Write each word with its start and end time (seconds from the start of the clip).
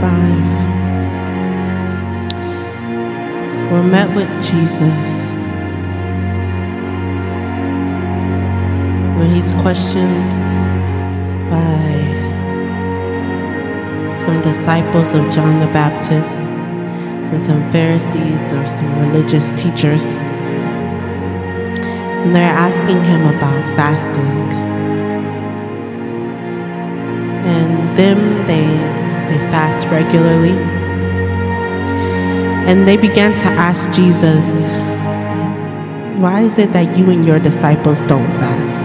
5, 0.00 0.02
we're 3.72 3.82
met 3.82 4.14
with 4.14 4.28
Jesus 4.42 5.26
when 9.16 9.30
he's 9.34 9.54
questioned 9.54 10.30
by 11.50 11.86
some 14.18 14.42
disciples 14.42 15.14
of 15.14 15.22
John 15.32 15.60
the 15.60 15.72
Baptist 15.72 16.44
and 17.32 17.44
some 17.44 17.62
Pharisees 17.72 18.52
or 18.52 18.68
some 18.68 19.00
religious 19.00 19.52
teachers. 19.52 20.18
And 22.22 22.34
they're 22.34 22.52
asking 22.52 23.02
him 23.04 23.22
about 23.22 23.62
fasting. 23.76 24.52
And 27.46 27.96
them, 27.96 28.46
they, 28.46 28.66
they 29.28 29.38
fast 29.50 29.86
regularly. 29.88 30.56
And 32.68 32.86
they 32.86 32.96
began 32.96 33.36
to 33.38 33.46
ask 33.46 33.90
Jesus, 33.90 34.44
why 36.20 36.40
is 36.40 36.58
it 36.58 36.72
that 36.72 36.96
you 36.96 37.10
and 37.10 37.24
your 37.26 37.38
disciples 37.38 38.00
don't 38.00 38.26
fast? 38.40 38.84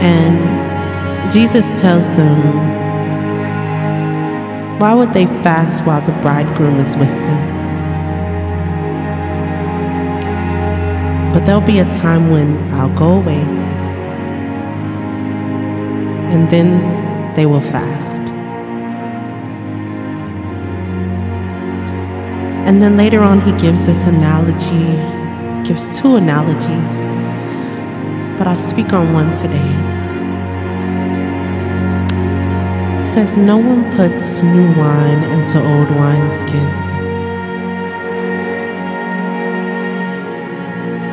And 0.00 1.32
Jesus 1.32 1.72
tells 1.80 2.06
them, 2.10 2.38
Why 4.78 4.94
would 4.94 5.12
they 5.12 5.26
fast 5.44 5.84
while 5.84 6.00
the 6.00 6.12
bridegroom 6.22 6.78
is 6.80 6.96
with 6.96 7.08
them? 7.08 7.52
But 11.32 11.44
there'll 11.46 11.60
be 11.60 11.78
a 11.78 11.90
time 11.90 12.30
when 12.30 12.56
I'll 12.74 12.94
go 12.96 13.20
away, 13.20 13.42
and 16.32 16.50
then 16.50 17.01
they 17.34 17.46
will 17.46 17.60
fast. 17.60 18.22
And 22.66 22.80
then 22.80 22.96
later 22.96 23.20
on, 23.20 23.40
he 23.40 23.52
gives 23.52 23.86
this 23.86 24.04
analogy, 24.04 24.96
gives 25.68 25.98
two 25.98 26.16
analogies, 26.16 26.92
but 28.38 28.46
I'll 28.46 28.58
speak 28.58 28.92
on 28.92 29.12
one 29.12 29.34
today. 29.34 29.72
He 33.00 33.06
says 33.06 33.36
no 33.36 33.56
one 33.56 33.84
puts 33.96 34.42
new 34.42 34.72
wine 34.78 35.24
into 35.34 35.58
old 35.58 35.88
wineskins. 35.88 37.12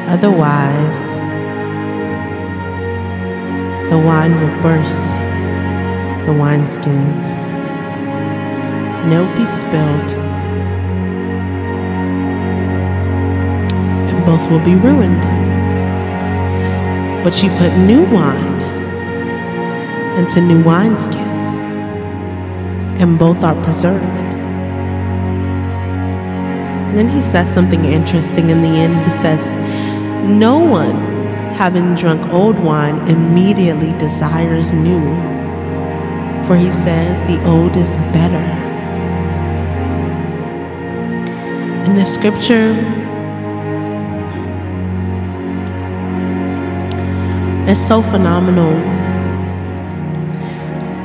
Otherwise, 0.07 1.19
the 3.89 3.97
wine 3.97 4.39
will 4.39 4.61
burst 4.61 5.18
the 6.29 6.35
wineskins 6.35 7.21
No 9.09 9.25
be 9.35 9.47
spilled, 9.47 10.11
and 14.09 14.25
both 14.27 14.47
will 14.51 14.63
be 14.63 14.75
ruined. 14.75 15.23
But 17.23 17.41
you 17.41 17.49
put 17.57 17.75
new 17.77 18.03
wine 18.13 18.61
into 20.19 20.41
new 20.41 20.61
wineskins 20.63 21.47
and 23.01 23.17
both 23.17 23.43
are 23.43 23.59
preserved. 23.63 24.29
And 26.89 26.95
then 26.99 27.07
he 27.07 27.23
says 27.23 27.51
something 27.51 27.85
interesting 27.85 28.51
in 28.51 28.61
the 28.61 28.77
end. 28.85 29.03
He 29.03 29.11
says, 29.17 29.49
No 30.29 30.59
one, 30.59 30.99
having 31.55 31.95
drunk 31.95 32.31
old 32.31 32.59
wine, 32.59 32.99
immediately 33.07 33.93
desires 33.97 34.73
new. 34.73 35.38
For 36.49 36.57
he 36.57 36.71
says, 36.71 37.21
The 37.29 37.39
old 37.45 37.77
is 37.77 37.95
better. 38.11 38.43
In 41.85 41.93
the 41.93 42.05
scripture, 42.05 42.73
it's 47.69 47.79
so 47.79 48.01
phenomenal 48.01 48.73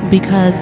because 0.09 0.55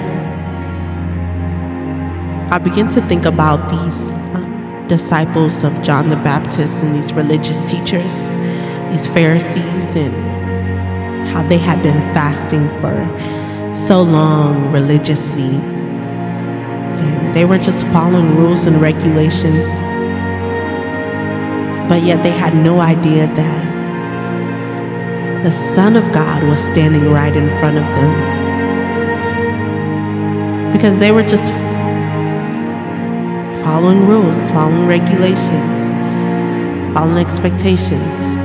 I 2.52 2.58
begin 2.62 2.90
to 2.90 3.00
think 3.08 3.24
about 3.24 3.70
these 3.70 4.10
um, 4.34 4.84
disciples 4.86 5.64
of 5.64 5.82
John 5.82 6.10
the 6.10 6.16
Baptist 6.16 6.82
and 6.82 6.94
these 6.94 7.14
religious 7.14 7.62
teachers, 7.62 8.28
these 8.90 9.06
Pharisees, 9.06 9.96
and 9.96 10.12
how 11.28 11.42
they 11.48 11.56
had 11.56 11.82
been 11.82 12.00
fasting 12.12 12.68
for 12.82 12.92
so 13.74 14.02
long 14.02 14.70
religiously. 14.72 15.58
And 17.02 17.34
they 17.34 17.44
were 17.44 17.58
just 17.58 17.84
following 17.88 18.36
rules 18.36 18.66
and 18.66 18.80
regulations. 18.80 19.68
But 21.88 22.02
yet 22.02 22.22
they 22.22 22.30
had 22.30 22.54
no 22.54 22.80
idea 22.80 23.26
that 23.26 23.74
the 25.44 25.50
Son 25.50 25.96
of 25.96 26.10
God 26.12 26.42
was 26.44 26.62
standing 26.62 27.10
right 27.10 27.36
in 27.36 27.48
front 27.58 27.76
of 27.76 27.84
them. 27.84 28.42
Because 30.72 30.98
they 30.98 31.12
were 31.12 31.22
just 31.22 31.50
following 33.64 34.06
rules, 34.06 34.48
following 34.50 34.86
regulations, 34.86 35.92
following 36.94 37.18
expectations. 37.18 38.36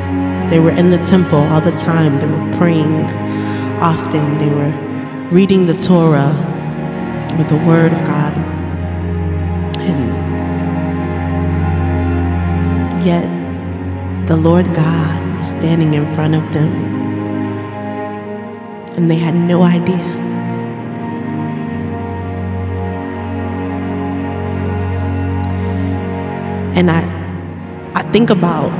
They 0.49 0.59
were 0.59 0.71
in 0.71 0.89
the 0.89 0.97
temple 1.05 1.39
all 1.39 1.61
the 1.61 1.71
time. 1.77 2.19
They 2.19 2.25
were 2.25 2.51
praying 2.57 3.05
often. 3.79 4.37
They 4.39 4.49
were 4.49 4.88
reading 5.31 5.67
the 5.67 5.75
Torah 5.75 6.33
with 7.37 7.47
the 7.49 7.57
Word 7.57 7.93
of 7.93 7.99
God. 7.99 8.33
And 9.79 10.09
yet, 13.05 13.27
the 14.27 14.35
Lord 14.35 14.73
God 14.73 15.37
was 15.37 15.51
standing 15.51 15.93
in 15.93 16.15
front 16.15 16.33
of 16.33 16.51
them. 16.51 16.69
And 18.97 19.07
they 19.07 19.17
had 19.17 19.35
no 19.35 19.61
idea. 19.61 20.03
And 26.75 26.89
I, 26.89 27.03
I 27.93 28.01
think 28.11 28.31
about 28.31 28.71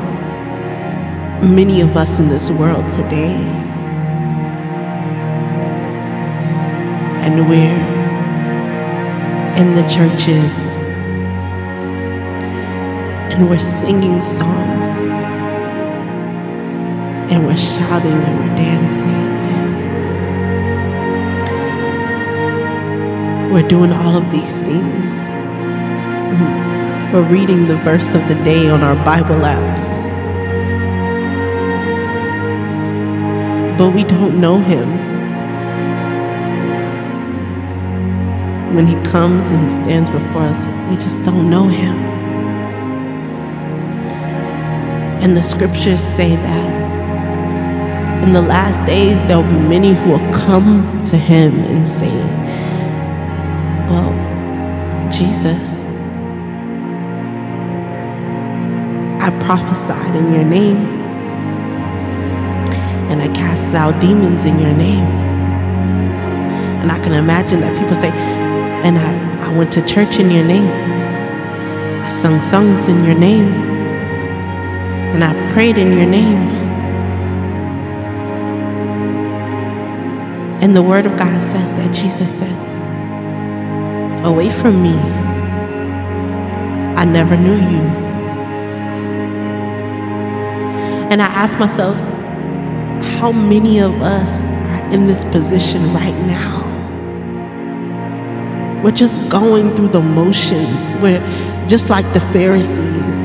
many 1.43 1.81
of 1.81 1.95
us 1.95 2.19
in 2.19 2.27
this 2.27 2.49
world 2.49 2.91
today. 2.91 3.68
And 7.29 7.47
we're 7.47 7.85
in 9.55 9.75
the 9.75 9.83
churches 9.83 10.65
and 13.31 13.47
we're 13.47 13.59
singing 13.59 14.19
songs 14.19 14.85
and 17.31 17.45
we're 17.45 17.55
shouting 17.55 18.13
and 18.13 18.39
we're 18.39 18.55
dancing. 18.55 19.13
We're 23.53 23.67
doing 23.67 23.93
all 23.93 24.17
of 24.17 24.31
these 24.31 24.61
things. 24.61 25.13
We're 27.13 27.29
reading 27.29 27.67
the 27.67 27.77
verse 27.77 28.15
of 28.15 28.27
the 28.27 28.35
day 28.43 28.71
on 28.71 28.81
our 28.81 28.95
Bible 29.05 29.45
apps. 29.45 29.97
But 33.77 33.93
we 33.93 34.03
don't 34.03 34.41
know 34.41 34.59
Him. 34.61 35.18
When 38.75 38.87
He 38.87 38.95
comes 39.11 39.51
and 39.51 39.63
He 39.63 39.69
stands 39.71 40.09
before 40.09 40.43
us, 40.43 40.65
we 40.89 40.97
just 40.97 41.23
don't 41.23 41.49
know 41.49 41.67
Him. 41.67 41.95
And 45.07 45.37
the 45.37 45.43
scriptures 45.43 46.01
say 46.01 46.35
that 46.35 46.97
in 48.23 48.33
the 48.33 48.41
last 48.41 48.85
days 48.85 49.21
there 49.27 49.37
will 49.41 49.49
be 49.49 49.59
many 49.59 49.93
who 49.95 50.11
will 50.11 50.33
come 50.33 51.01
to 51.03 51.17
Him 51.17 51.59
and 51.65 51.87
say, 51.87 52.11
Well, 53.89 54.13
Jesus, 55.11 55.83
I 59.07 59.31
prophesied 59.45 60.15
in 60.15 60.33
your 60.33 60.45
name. 60.45 61.07
And 62.95 63.21
I 63.21 63.27
cast 63.33 63.75
out 63.75 63.99
demons 64.01 64.45
in 64.45 64.59
your 64.59 64.73
name. 64.73 65.05
And 66.69 66.91
I 66.91 66.99
can 66.99 67.13
imagine 67.13 67.61
that 67.61 67.77
people 67.79 67.95
say, 67.95 68.09
and 68.83 68.97
I, 68.97 69.49
I 69.49 69.57
went 69.57 69.71
to 69.73 69.85
church 69.85 70.19
in 70.19 70.31
your 70.31 70.45
name. 70.45 70.67
I 70.67 72.09
sung 72.09 72.39
songs 72.39 72.87
in 72.87 73.03
your 73.03 73.15
name. 73.15 73.47
And 75.13 75.23
I 75.23 75.33
prayed 75.53 75.77
in 75.77 75.97
your 75.97 76.05
name. 76.05 76.37
And 80.61 80.75
the 80.75 80.83
Word 80.83 81.05
of 81.05 81.17
God 81.17 81.41
says 81.41 81.73
that 81.75 81.93
Jesus 81.93 82.37
says, 82.37 82.77
Away 84.25 84.49
from 84.49 84.81
me, 84.83 84.95
I 86.95 87.05
never 87.05 87.35
knew 87.37 87.55
you. 87.55 88.09
And 91.11 91.21
I 91.21 91.25
ask 91.25 91.57
myself, 91.57 91.97
how 93.19 93.31
many 93.31 93.79
of 93.79 94.01
us 94.01 94.45
are 94.45 94.93
in 94.93 95.07
this 95.07 95.25
position 95.25 95.93
right 95.93 96.15
now? 96.27 96.78
We're 98.83 98.91
just 98.91 99.27
going 99.29 99.75
through 99.75 99.89
the 99.89 100.01
motions. 100.01 100.95
We're 100.97 101.19
just 101.67 101.89
like 101.89 102.05
the 102.13 102.21
Pharisees 102.31 103.17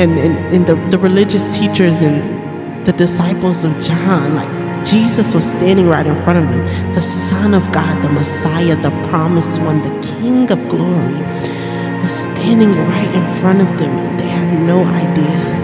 and, 0.00 0.18
and, 0.18 0.36
and 0.54 0.66
the, 0.66 0.76
the 0.90 0.98
religious 0.98 1.46
teachers 1.48 2.00
and 2.00 2.86
the 2.86 2.92
disciples 2.92 3.64
of 3.64 3.78
John. 3.80 4.34
Like 4.34 4.86
Jesus 4.86 5.34
was 5.34 5.44
standing 5.44 5.88
right 5.88 6.06
in 6.06 6.20
front 6.22 6.38
of 6.38 6.48
them. 6.48 6.92
The 6.94 7.02
Son 7.02 7.52
of 7.52 7.70
God, 7.72 8.02
the 8.02 8.08
Messiah, 8.08 8.74
the 8.76 8.90
promised 9.08 9.60
one, 9.60 9.82
the 9.82 10.00
King 10.00 10.50
of 10.50 10.58
glory 10.68 11.20
was 12.02 12.12
standing 12.12 12.72
right 12.72 13.14
in 13.14 13.40
front 13.40 13.60
of 13.60 13.68
them 13.78 13.90
and 13.90 14.18
they 14.18 14.28
had 14.28 14.66
no 14.66 14.84
idea. 14.84 15.62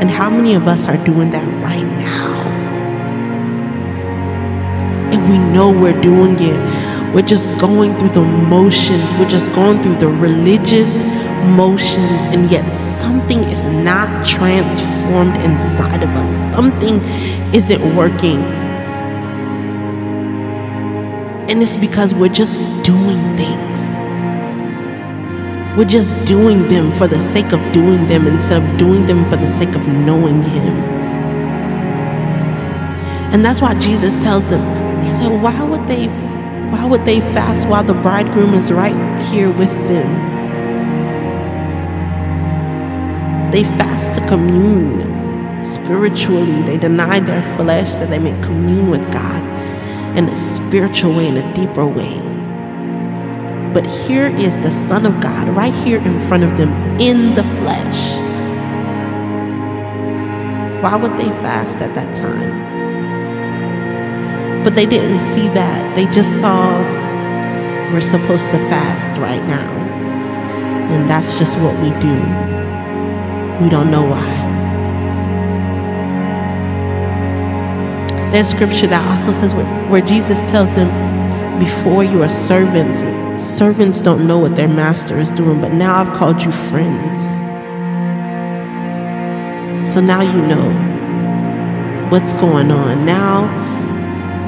And 0.00 0.10
how 0.10 0.30
many 0.30 0.54
of 0.54 0.68
us 0.68 0.86
are 0.86 0.96
doing 1.04 1.30
that 1.30 1.46
right 1.62 1.82
now? 1.82 2.05
We 5.28 5.38
know 5.38 5.70
we're 5.70 6.00
doing 6.00 6.36
it. 6.38 7.14
We're 7.14 7.22
just 7.22 7.48
going 7.58 7.96
through 7.98 8.10
the 8.10 8.20
motions. 8.20 9.12
We're 9.14 9.28
just 9.28 9.52
going 9.52 9.82
through 9.82 9.96
the 9.96 10.08
religious 10.08 10.92
motions, 11.44 12.26
and 12.26 12.50
yet 12.50 12.70
something 12.70 13.44
is 13.44 13.66
not 13.66 14.26
transformed 14.26 15.36
inside 15.38 16.02
of 16.02 16.10
us. 16.10 16.30
Something 16.50 17.00
isn't 17.54 17.96
working. 17.96 18.42
And 21.48 21.62
it's 21.62 21.76
because 21.76 22.14
we're 22.14 22.28
just 22.28 22.58
doing 22.82 23.36
things. 23.36 23.96
We're 25.76 25.84
just 25.84 26.12
doing 26.24 26.66
them 26.68 26.90
for 26.96 27.06
the 27.06 27.20
sake 27.20 27.52
of 27.52 27.60
doing 27.72 28.06
them 28.06 28.26
instead 28.26 28.62
of 28.62 28.78
doing 28.78 29.06
them 29.06 29.28
for 29.28 29.36
the 29.36 29.46
sake 29.46 29.74
of 29.74 29.86
knowing 29.86 30.42
Him. 30.42 30.74
And 33.32 33.44
that's 33.44 33.60
why 33.60 33.74
Jesus 33.78 34.22
tells 34.22 34.48
them, 34.48 34.85
Said, 35.10 35.42
Why 35.42 35.62
would 35.62 35.86
they 35.86 36.08
why 36.70 36.84
would 36.84 37.04
they 37.04 37.20
fast 37.20 37.68
while 37.68 37.84
the 37.84 37.94
bridegroom 37.94 38.52
is 38.52 38.72
right 38.72 39.22
here 39.24 39.50
with 39.50 39.72
them? 39.86 40.36
They 43.52 43.62
fast 43.62 44.18
to 44.18 44.26
commune 44.26 45.64
spiritually. 45.64 46.62
They 46.62 46.76
deny 46.76 47.20
their 47.20 47.42
flesh 47.56 47.92
so 47.92 48.06
they 48.06 48.18
may 48.18 48.38
commune 48.40 48.90
with 48.90 49.10
God 49.12 49.42
in 50.18 50.28
a 50.28 50.36
spiritual 50.36 51.14
way, 51.14 51.28
in 51.28 51.36
a 51.36 51.54
deeper 51.54 51.86
way. 51.86 52.20
But 53.72 53.86
here 53.86 54.26
is 54.26 54.58
the 54.58 54.72
Son 54.72 55.06
of 55.06 55.20
God 55.20 55.48
right 55.50 55.74
here 55.74 55.98
in 55.98 56.26
front 56.26 56.42
of 56.42 56.56
them 56.56 56.70
in 57.00 57.34
the 57.34 57.44
flesh. 57.60 58.20
Why 60.82 60.96
would 60.96 61.12
they 61.12 61.28
fast 61.42 61.80
at 61.80 61.94
that 61.94 62.14
time? 62.14 62.75
But 64.66 64.74
they 64.74 64.84
didn't 64.84 65.18
see 65.18 65.46
that. 65.50 65.94
They 65.94 66.06
just 66.06 66.40
saw 66.40 66.76
we're 67.92 68.00
supposed 68.00 68.50
to 68.50 68.58
fast 68.68 69.16
right 69.20 69.46
now. 69.46 69.70
And 70.90 71.08
that's 71.08 71.38
just 71.38 71.56
what 71.60 71.74
we 71.76 71.90
do. 72.00 72.16
We 73.62 73.70
don't 73.70 73.92
know 73.92 74.02
why. 74.02 74.42
There's 78.32 78.48
scripture 78.48 78.88
that 78.88 79.06
also 79.08 79.30
says 79.30 79.54
where, 79.54 79.88
where 79.88 80.02
Jesus 80.02 80.40
tells 80.50 80.72
them, 80.72 80.88
Before 81.60 82.02
you 82.02 82.24
are 82.24 82.28
servants, 82.28 83.04
Servants 83.38 84.00
don't 84.00 84.26
know 84.26 84.38
what 84.38 84.56
their 84.56 84.66
master 84.66 85.18
is 85.18 85.30
doing, 85.30 85.60
but 85.60 85.74
now 85.74 86.00
I've 86.00 86.12
called 86.16 86.40
you 86.42 86.50
friends. 86.50 87.22
So 89.92 90.00
now 90.00 90.22
you 90.22 90.40
know 90.46 92.08
what's 92.08 92.32
going 92.32 92.70
on. 92.70 93.04
Now 93.04 93.44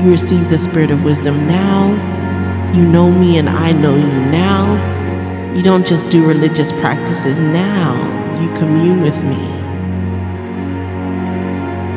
you 0.03 0.11
receive 0.11 0.49
the 0.49 0.59
spirit 0.59 0.91
of 0.91 1.05
wisdom. 1.05 1.47
Now 1.47 2.19
you 2.75 2.87
know 2.87 3.11
me 3.11 3.39
and 3.39 3.49
I 3.49 3.73
know 3.73 3.97
you. 3.97 4.07
Now 4.31 5.55
you 5.55 5.63
don't 5.63 5.87
just 5.87 6.09
do 6.11 6.25
religious 6.25 6.71
practices. 6.73 7.41
Now 7.41 7.95
you 8.41 8.51
commune 8.53 9.01
with 9.01 9.17
me. 9.25 9.43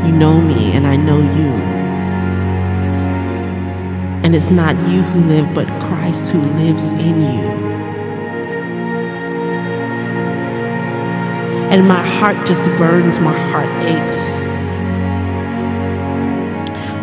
You 0.07 0.18
know 0.18 0.42
me 0.42 0.71
and 0.71 0.88
I 0.88 0.95
know 0.95 1.19
you. 1.19 1.51
And 4.24 4.36
it's 4.36 4.50
not 4.50 4.75
you 4.89 5.01
who 5.01 5.19
live, 5.21 5.53
but 5.53 5.68
Christ 5.81 6.31
who 6.31 6.39
lives 6.39 6.92
in 6.94 7.21
you. 7.21 7.71
And 11.71 11.88
my 11.88 12.01
heart 12.01 12.48
just 12.48 12.65
burns, 12.77 13.19
my 13.19 13.38
heart 13.50 13.69
aches. 13.86 14.50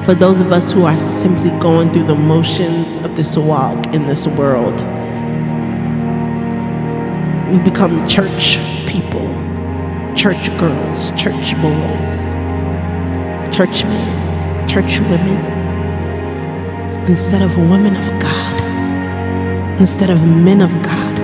For 0.08 0.14
those 0.14 0.40
of 0.40 0.52
us 0.52 0.72
who 0.72 0.86
are 0.86 0.98
simply 0.98 1.50
going 1.60 1.92
through 1.92 2.04
the 2.04 2.14
motions 2.14 2.96
of 2.96 3.14
this 3.14 3.36
walk 3.36 3.88
in 3.88 4.06
this 4.06 4.26
world, 4.26 4.72
we 7.52 7.60
become 7.60 8.08
church 8.08 8.56
people, 8.86 9.28
church 10.16 10.48
girls, 10.56 11.10
church 11.10 11.52
boys, 11.60 12.32
church 13.54 13.84
men, 13.84 14.66
church 14.66 14.98
women 15.00 15.36
instead 17.06 17.42
of 17.42 17.54
women 17.58 17.94
of 17.94 18.06
God, 18.18 18.60
instead 19.78 20.08
of 20.08 20.24
men 20.24 20.62
of 20.62 20.70
God. 20.82 21.18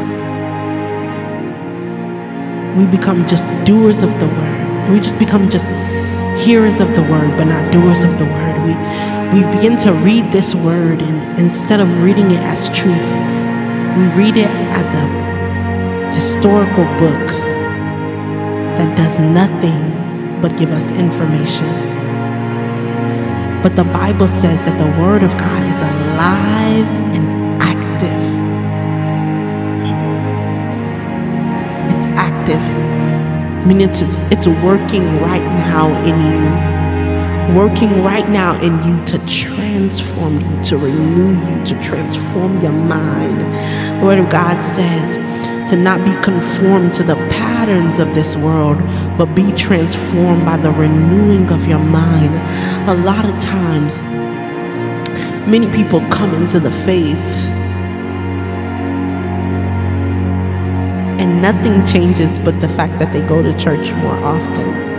We 2.77 2.85
become 2.85 3.27
just 3.27 3.49
doers 3.65 4.03
of 4.03 4.11
the 4.21 4.27
word. 4.27 4.93
We 4.93 5.01
just 5.01 5.19
become 5.19 5.49
just 5.49 5.73
hearers 6.45 6.81
of 6.81 6.95
the 6.95 7.03
word, 7.05 7.31
but 7.39 7.45
not 7.45 7.73
doers 7.73 8.05
of 8.05 8.19
the 8.19 8.27
word. 8.27 8.44
We, 8.65 8.73
we 9.35 9.45
begin 9.55 9.77
to 9.79 9.93
read 9.93 10.33
this 10.33 10.55
word, 10.55 11.03
and 11.03 11.39
instead 11.39 11.81
of 11.81 12.03
reading 12.03 12.31
it 12.31 12.41
as 12.41 12.71
truth, 12.71 12.97
we 13.99 14.07
read 14.17 14.37
it 14.39 14.51
as 14.73 14.95
a 14.95 16.15
historical 16.15 16.85
book 16.99 17.29
that 18.79 18.97
does 18.97 19.21
nothing 19.21 20.41
but 20.41 20.57
give 20.57 20.71
us 20.73 20.91
information. 20.93 21.69
But 23.63 23.77
the 23.77 23.85
Bible 23.85 24.29
says 24.29 24.61
that 24.63 24.79
the 24.79 25.01
Word 25.01 25.23
of 25.23 25.31
God 25.37 25.63
is 25.63 25.77
alive 25.77 26.87
and 27.15 27.63
active. 27.63 28.23
It's 31.95 32.07
active, 32.17 32.63
meaning 33.67 33.91
it's, 33.91 34.03
it's 34.33 34.47
working 34.47 35.21
right 35.21 35.43
now 35.43 35.91
in 36.05 36.15
you. 36.21 36.74
Working 37.55 38.03
right 38.03 38.29
now 38.29 38.61
in 38.61 38.73
you 38.83 39.05
to 39.07 39.19
transform 39.27 40.41
you, 40.41 40.65
to 40.65 40.77
renew 40.77 41.39
you, 41.39 41.65
to 41.67 41.81
transform 41.81 42.61
your 42.61 42.73
mind. 42.73 43.39
The 44.01 44.05
Word 44.05 44.19
of 44.19 44.29
God 44.29 44.61
says, 44.61 45.15
to 45.71 45.77
not 45.77 46.05
be 46.05 46.13
conformed 46.23 46.93
to 46.95 47.05
the 47.05 47.15
patterns 47.31 48.01
of 48.01 48.13
this 48.13 48.37
world, 48.37 48.79
but 49.17 49.27
be 49.37 49.53
transformed 49.53 50.45
by 50.45 50.57
the 50.57 50.73
renewing 50.73 51.49
of 51.51 51.67
your 51.69 51.79
mind. 51.79 52.35
A 52.89 52.95
lot 52.95 53.25
of 53.25 53.39
times, 53.39 54.03
many 55.49 55.71
people 55.71 56.01
come 56.11 56.35
into 56.35 56.59
the 56.59 56.73
faith 56.73 57.25
and 61.21 61.41
nothing 61.41 61.87
changes 61.87 62.39
but 62.41 62.61
the 62.61 62.69
fact 62.69 62.99
that 62.99 63.13
they 63.13 63.23
go 63.23 63.43
to 63.43 63.57
church 63.57 63.93
more 63.93 64.17
often. 64.25 64.94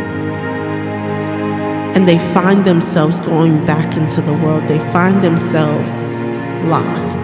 And 1.96 2.08
they 2.08 2.20
find 2.34 2.66
themselves 2.66 3.22
going 3.22 3.66
back 3.66 3.96
into 3.96 4.22
the 4.22 4.34
world, 4.34 4.68
they 4.68 4.80
find 4.92 5.24
themselves 5.24 6.04
lost. 6.66 7.24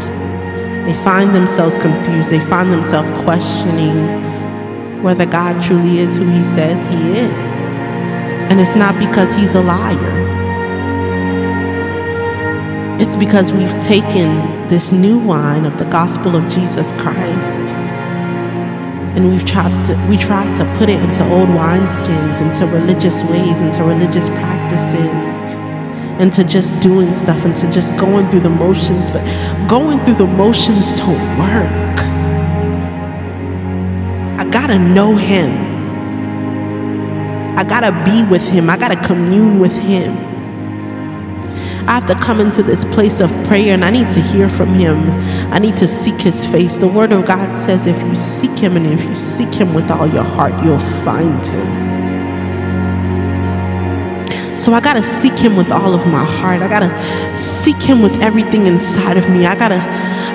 They 0.85 0.93
find 1.03 1.35
themselves 1.35 1.77
confused. 1.77 2.31
They 2.31 2.39
find 2.39 2.71
themselves 2.71 3.09
questioning 3.23 5.03
whether 5.03 5.25
God 5.25 5.61
truly 5.61 5.99
is 5.99 6.17
who 6.17 6.25
He 6.25 6.43
says 6.43 6.83
He 6.85 7.19
is. 7.19 7.61
And 8.49 8.59
it's 8.59 8.75
not 8.75 8.97
because 8.97 9.33
He's 9.35 9.53
a 9.55 9.61
liar, 9.61 10.31
it's 12.99 13.15
because 13.15 13.51
we've 13.51 13.77
taken 13.79 14.67
this 14.67 14.91
new 14.91 15.19
wine 15.19 15.65
of 15.65 15.77
the 15.77 15.85
gospel 15.85 16.35
of 16.35 16.47
Jesus 16.51 16.91
Christ 16.93 17.73
and 19.15 19.29
we've 19.29 19.45
tried 19.45 19.85
to 19.85 20.07
we 20.09 20.17
tried 20.17 20.55
to 20.55 20.65
put 20.77 20.89
it 20.89 20.99
into 20.99 21.23
old 21.31 21.49
wineskins, 21.49 22.41
into 22.41 22.65
religious 22.67 23.23
ways, 23.23 23.57
into 23.59 23.83
religious 23.83 24.29
practices 24.29 25.41
into 26.21 26.43
just 26.43 26.79
doing 26.79 27.13
stuff 27.15 27.43
into 27.45 27.67
just 27.69 27.95
going 27.97 28.29
through 28.29 28.41
the 28.41 28.49
motions. 28.49 29.09
But 29.09 29.25
going 29.67 30.03
through 30.05 30.15
the 30.15 30.27
motions 30.27 30.91
don't 30.93 31.37
work. 31.37 31.99
I 34.39 34.47
gotta 34.51 34.77
know 34.77 35.15
Him. 35.15 35.51
I 37.57 37.63
gotta 37.63 37.91
be 38.05 38.23
with 38.29 38.47
Him. 38.47 38.69
I 38.69 38.77
gotta 38.77 39.01
commune 39.01 39.59
with 39.59 39.73
Him. 39.73 40.30
I 41.87 41.93
have 41.93 42.05
to 42.07 42.15
come 42.15 42.39
into 42.39 42.63
this 42.63 42.85
place 42.85 43.19
of 43.19 43.29
prayer 43.45 43.73
and 43.73 43.83
I 43.83 43.91
need 43.91 44.09
to 44.11 44.21
hear 44.21 44.49
from 44.49 44.73
Him. 44.73 45.09
I 45.51 45.59
need 45.59 45.77
to 45.77 45.87
seek 45.87 46.21
His 46.21 46.45
face. 46.45 46.77
The 46.77 46.87
Word 46.87 47.11
of 47.11 47.25
God 47.25 47.53
says 47.55 47.87
if 47.87 48.01
you 48.03 48.15
seek 48.15 48.57
Him 48.57 48.77
and 48.77 48.87
if 48.87 49.03
you 49.03 49.15
seek 49.15 49.53
Him 49.53 49.73
with 49.73 49.89
all 49.89 50.07
your 50.07 50.23
heart, 50.23 50.53
you'll 50.63 50.79
find 51.03 51.45
Him. 51.45 51.91
So 54.61 54.73
I 54.73 54.79
got 54.79 54.93
to 54.93 55.01
seek 55.01 55.39
him 55.39 55.55
with 55.55 55.71
all 55.71 55.95
of 55.95 56.05
my 56.05 56.23
heart. 56.23 56.61
I 56.61 56.67
got 56.67 56.81
to 56.81 57.35
seek 57.35 57.81
him 57.81 57.99
with 58.03 58.15
everything 58.21 58.67
inside 58.67 59.17
of 59.17 59.27
me. 59.27 59.47
I 59.47 59.55
got 59.55 59.69
to 59.69 59.79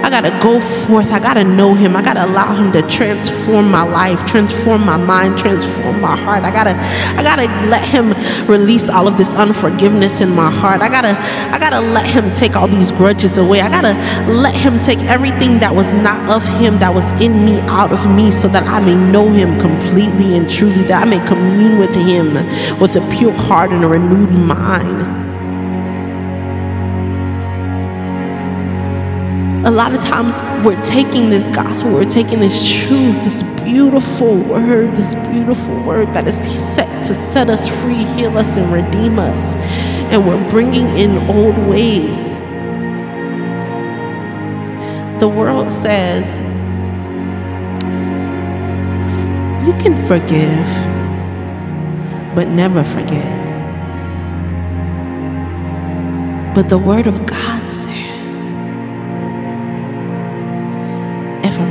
I 0.06 0.08
got 0.08 0.20
to 0.20 0.30
go 0.40 0.60
forth. 0.86 1.10
I 1.10 1.18
got 1.18 1.34
to 1.34 1.42
know 1.42 1.75
him. 1.75 1.96
I 1.96 2.00
got 2.00 2.14
to 2.14 2.25
allow 2.25 2.54
him 2.54 2.70
to 2.75 2.82
transform 2.82 3.68
my 3.68 3.82
life, 3.82 4.25
transform 4.25 4.86
my 4.86 4.96
mind, 4.96 5.36
transform 5.36 6.00
my 6.00 6.16
heart. 6.16 6.44
I 6.44 6.52
got 6.52 6.64
to 6.64 6.76
I 7.18 7.25
got 7.25 7.36
to 7.36 7.46
let 7.68 7.84
him 7.84 8.12
release 8.48 8.88
all 8.88 9.08
of 9.08 9.16
this 9.16 9.34
unforgiveness 9.34 10.20
in 10.20 10.30
my 10.30 10.48
heart. 10.48 10.80
I 10.80 10.88
got 10.88 11.00
to 11.00 11.18
I 11.52 11.58
got 11.58 11.70
to 11.70 11.80
let 11.80 12.06
him 12.06 12.32
take 12.32 12.54
all 12.54 12.68
these 12.68 12.92
grudges 12.92 13.36
away. 13.36 13.62
I 13.62 13.68
got 13.68 13.82
to 13.82 14.32
let 14.32 14.54
him 14.54 14.78
take 14.78 15.02
everything 15.02 15.58
that 15.58 15.75
was 15.75 15.92
not 15.92 16.30
of 16.30 16.44
him 16.60 16.78
that 16.78 16.94
was 16.94 17.10
in 17.20 17.44
me 17.44 17.58
out 17.62 17.92
of 17.92 18.08
me 18.08 18.30
so 18.30 18.46
that 18.46 18.62
I 18.62 18.78
may 18.78 18.94
know 18.94 19.28
him 19.32 19.58
completely 19.58 20.36
and 20.36 20.48
truly 20.48 20.84
that 20.84 21.02
I 21.02 21.04
may 21.04 21.18
commune 21.26 21.80
with 21.80 21.92
him 21.96 22.34
with 22.78 22.94
a 22.94 23.04
pure 23.08 23.32
heart 23.32 23.72
and 23.72 23.84
a 23.84 23.88
renewed 23.88 24.30
mind. 24.30 25.25
A 29.66 29.70
lot 29.70 29.92
of 29.92 30.00
times 30.00 30.37
we're 30.64 30.80
taking 30.80 31.28
this 31.28 31.49
gospel, 31.49 31.90
we're 31.90 32.08
taking 32.08 32.38
this 32.38 32.64
truth, 32.85 33.16
this 33.25 33.42
beautiful 33.64 34.38
word, 34.44 34.94
this 34.94 35.16
beautiful 35.28 35.82
word 35.82 36.06
that 36.14 36.28
is 36.28 36.37
set 36.64 37.04
to 37.04 37.12
set 37.12 37.50
us 37.50 37.66
free, 37.80 38.04
heal 38.04 38.38
us, 38.38 38.56
and 38.56 38.73
redeem 38.73 39.18
us. 39.18 39.56
And 40.12 40.25
we're 40.25 40.49
bringing 40.50 40.87
in 40.96 41.18
old 41.28 41.58
ways. 41.66 42.37
The 45.18 45.28
world 45.28 45.73
says 45.73 46.38
you 49.66 49.73
can 49.78 50.06
forgive, 50.06 50.68
but 52.37 52.46
never 52.46 52.85
forget. 52.85 53.44
But 56.54 56.68
the 56.68 56.78
Word 56.78 57.08
of 57.08 57.26
God 57.26 57.68
says, 57.68 57.95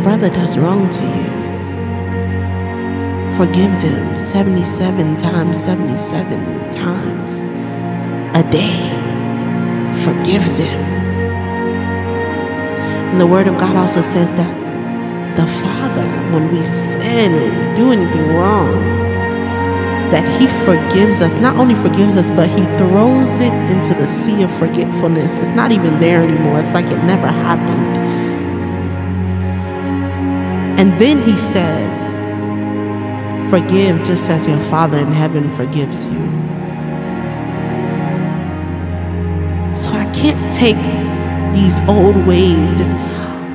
brother 0.06 0.30
does 0.30 0.56
wrong 0.56 0.88
to 0.92 1.04
you, 1.04 1.26
forgive 3.36 3.72
them 3.82 4.16
77 4.16 5.18
times 5.18 5.58
77 5.58 6.72
times 6.72 7.50
a 8.38 8.44
day. 8.52 8.86
Forgive 10.06 10.46
them. 10.60 10.80
And 13.10 13.20
the 13.20 13.26
Word 13.26 13.48
of 13.48 13.58
God 13.58 13.76
also 13.76 14.02
says 14.02 14.36
that 14.36 14.54
the 15.38 15.48
Father, 15.48 16.06
when 16.32 16.54
we 16.54 16.64
sin 16.64 17.34
or 17.34 17.76
do 17.76 17.92
anything 17.92 18.28
wrong, 18.36 18.76
that 20.12 20.24
He 20.40 20.46
forgives 20.66 21.20
us. 21.20 21.34
Not 21.42 21.58
only 21.58 21.74
forgives 21.74 22.16
us, 22.16 22.30
but 22.30 22.48
He 22.48 22.64
throws 22.78 23.40
it 23.40 23.54
into 23.74 23.96
the 23.96 24.06
sea 24.06 24.44
of 24.44 24.56
forgetfulness. 24.60 25.40
It's 25.40 25.50
not 25.50 25.72
even 25.72 25.98
there 25.98 26.22
anymore. 26.22 26.60
It's 26.60 26.76
like 26.76 26.92
it 26.92 27.04
never 27.06 27.26
happened. 27.26 28.25
And 30.78 31.00
then 31.00 31.22
he 31.24 31.38
says, 31.38 32.16
Forgive 33.50 34.04
just 34.04 34.30
as 34.30 34.48
your 34.48 34.60
Father 34.64 34.98
in 34.98 35.12
heaven 35.12 35.56
forgives 35.56 36.08
you. 36.08 36.20
So 39.74 39.92
I 39.92 40.12
can't 40.14 40.52
take 40.54 40.76
these 41.54 41.80
old 41.88 42.16
ways, 42.28 42.76
this, 42.76 42.92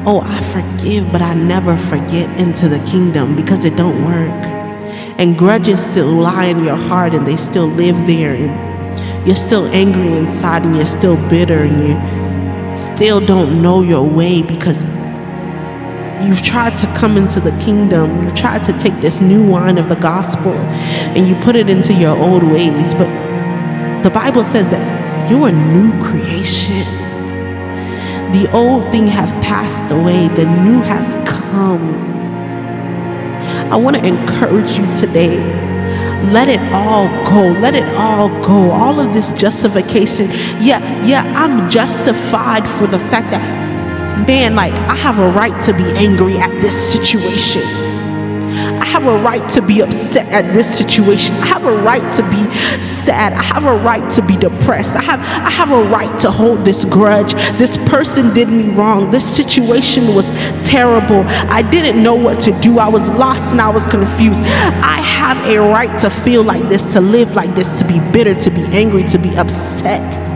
oh, 0.06 0.22
I 0.24 0.40
forgive, 0.52 1.10
but 1.12 1.20
I 1.20 1.34
never 1.34 1.76
forget 1.76 2.30
into 2.40 2.68
the 2.68 2.78
kingdom 2.80 3.36
because 3.36 3.64
it 3.64 3.76
don't 3.76 4.04
work. 4.04 4.42
And 5.18 5.36
grudges 5.36 5.84
still 5.84 6.06
lie 6.06 6.46
in 6.46 6.64
your 6.64 6.76
heart 6.76 7.12
and 7.12 7.26
they 7.26 7.36
still 7.36 7.66
live 7.66 7.96
there. 8.06 8.32
And 8.32 9.26
you're 9.26 9.36
still 9.36 9.66
angry 9.66 10.12
inside 10.16 10.64
and 10.64 10.74
you're 10.76 10.86
still 10.86 11.16
bitter 11.28 11.64
and 11.64 11.78
you 11.80 12.78
still 12.78 13.20
don't 13.24 13.60
know 13.60 13.82
your 13.82 14.08
way 14.08 14.42
because 14.42 14.84
You've 16.22 16.42
tried 16.42 16.76
to 16.76 16.86
come 16.94 17.16
into 17.16 17.40
the 17.40 17.52
kingdom. 17.58 18.22
You've 18.22 18.34
tried 18.34 18.62
to 18.64 18.72
take 18.78 19.00
this 19.00 19.20
new 19.20 19.42
wine 19.42 19.78
of 19.78 19.88
the 19.88 19.96
gospel 19.96 20.52
and 20.52 21.26
you 21.26 21.34
put 21.36 21.56
it 21.56 21.70
into 21.70 21.94
your 21.94 22.16
old 22.16 22.42
ways. 22.42 22.92
But 22.94 23.08
the 24.02 24.10
Bible 24.10 24.44
says 24.44 24.68
that 24.68 25.30
you're 25.30 25.48
a 25.48 25.52
new 25.52 25.98
creation. 26.00 26.84
The 28.32 28.50
old 28.52 28.90
thing 28.92 29.06
have 29.06 29.30
passed 29.42 29.90
away, 29.92 30.28
the 30.28 30.44
new 30.44 30.80
has 30.82 31.14
come. 31.28 31.94
I 33.72 33.76
want 33.76 33.96
to 33.96 34.06
encourage 34.06 34.70
you 34.78 34.92
today. 34.94 35.38
Let 36.32 36.48
it 36.48 36.60
all 36.72 37.08
go. 37.24 37.58
Let 37.60 37.74
it 37.74 37.94
all 37.94 38.28
go. 38.44 38.70
All 38.70 39.00
of 39.00 39.12
this 39.12 39.32
justification. 39.32 40.30
Yeah, 40.60 40.80
yeah, 41.04 41.22
I'm 41.34 41.68
justified 41.70 42.68
for 42.68 42.86
the 42.86 42.98
fact 42.98 43.30
that 43.30 43.69
man, 44.26 44.54
like, 44.54 44.72
I 44.72 44.94
have 44.94 45.18
a 45.18 45.30
right 45.30 45.60
to 45.62 45.72
be 45.72 45.84
angry 45.96 46.38
at 46.38 46.50
this 46.60 46.92
situation. 46.92 47.62
I 48.52 48.84
have 48.84 49.06
a 49.06 49.16
right 49.22 49.48
to 49.50 49.62
be 49.62 49.80
upset 49.80 50.26
at 50.28 50.52
this 50.52 50.76
situation. 50.76 51.36
I 51.36 51.46
have 51.46 51.64
a 51.64 51.72
right 51.82 52.02
to 52.14 52.22
be 52.30 52.82
sad. 52.82 53.32
I 53.32 53.42
have 53.42 53.64
a 53.64 53.76
right 53.76 54.10
to 54.12 54.22
be 54.22 54.36
depressed. 54.36 54.96
I 54.96 55.02
have 55.02 55.20
I 55.20 55.50
have 55.50 55.70
a 55.70 55.82
right 55.84 56.18
to 56.20 56.30
hold 56.30 56.64
this 56.64 56.84
grudge. 56.84 57.34
This 57.58 57.78
person 57.78 58.34
did 58.34 58.48
me 58.48 58.68
wrong. 58.70 59.10
This 59.10 59.24
situation 59.24 60.14
was 60.14 60.32
terrible. 60.64 61.22
I 61.26 61.62
didn't 61.62 62.02
know 62.02 62.14
what 62.14 62.40
to 62.40 62.60
do. 62.60 62.78
I 62.78 62.88
was 62.88 63.08
lost 63.10 63.52
and 63.52 63.60
I 63.60 63.70
was 63.70 63.86
confused. 63.86 64.42
I 64.42 65.00
have 65.00 65.38
a 65.48 65.58
right 65.58 65.96
to 66.00 66.10
feel 66.10 66.42
like 66.42 66.68
this, 66.68 66.92
to 66.94 67.00
live 67.00 67.34
like 67.34 67.54
this, 67.54 67.78
to 67.78 67.84
be 67.84 68.00
bitter, 68.10 68.34
to 68.34 68.50
be 68.50 68.64
angry, 68.72 69.04
to 69.04 69.18
be 69.18 69.36
upset 69.36 70.29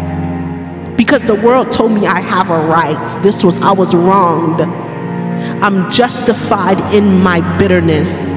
because 1.14 1.28
the 1.28 1.46
world 1.46 1.70
told 1.70 1.92
me 1.92 2.08
I 2.08 2.20
have 2.20 2.50
a 2.50 2.58
right. 2.58 3.22
This 3.22 3.44
was, 3.44 3.60
I 3.60 3.70
was 3.70 3.94
wronged. 3.94 4.62
I'm 4.62 5.88
justified 5.88 6.92
in 6.92 7.22
my 7.22 7.38
bitterness. 7.56 8.32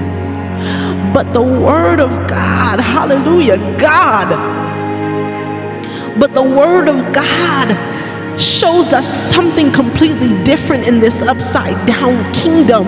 But 1.11 1.33
the 1.33 1.41
Word 1.41 1.99
of 1.99 2.11
God, 2.27 2.79
hallelujah, 2.79 3.57
God, 3.79 4.29
but 6.19 6.35
the 6.35 6.43
Word 6.43 6.87
of 6.87 7.13
God 7.13 8.39
shows 8.39 8.93
us 8.93 9.11
something 9.33 9.71
completely 9.71 10.43
different 10.43 10.85
in 10.85 10.99
this 10.99 11.23
upside 11.23 11.83
down 11.87 12.31
kingdom. 12.31 12.85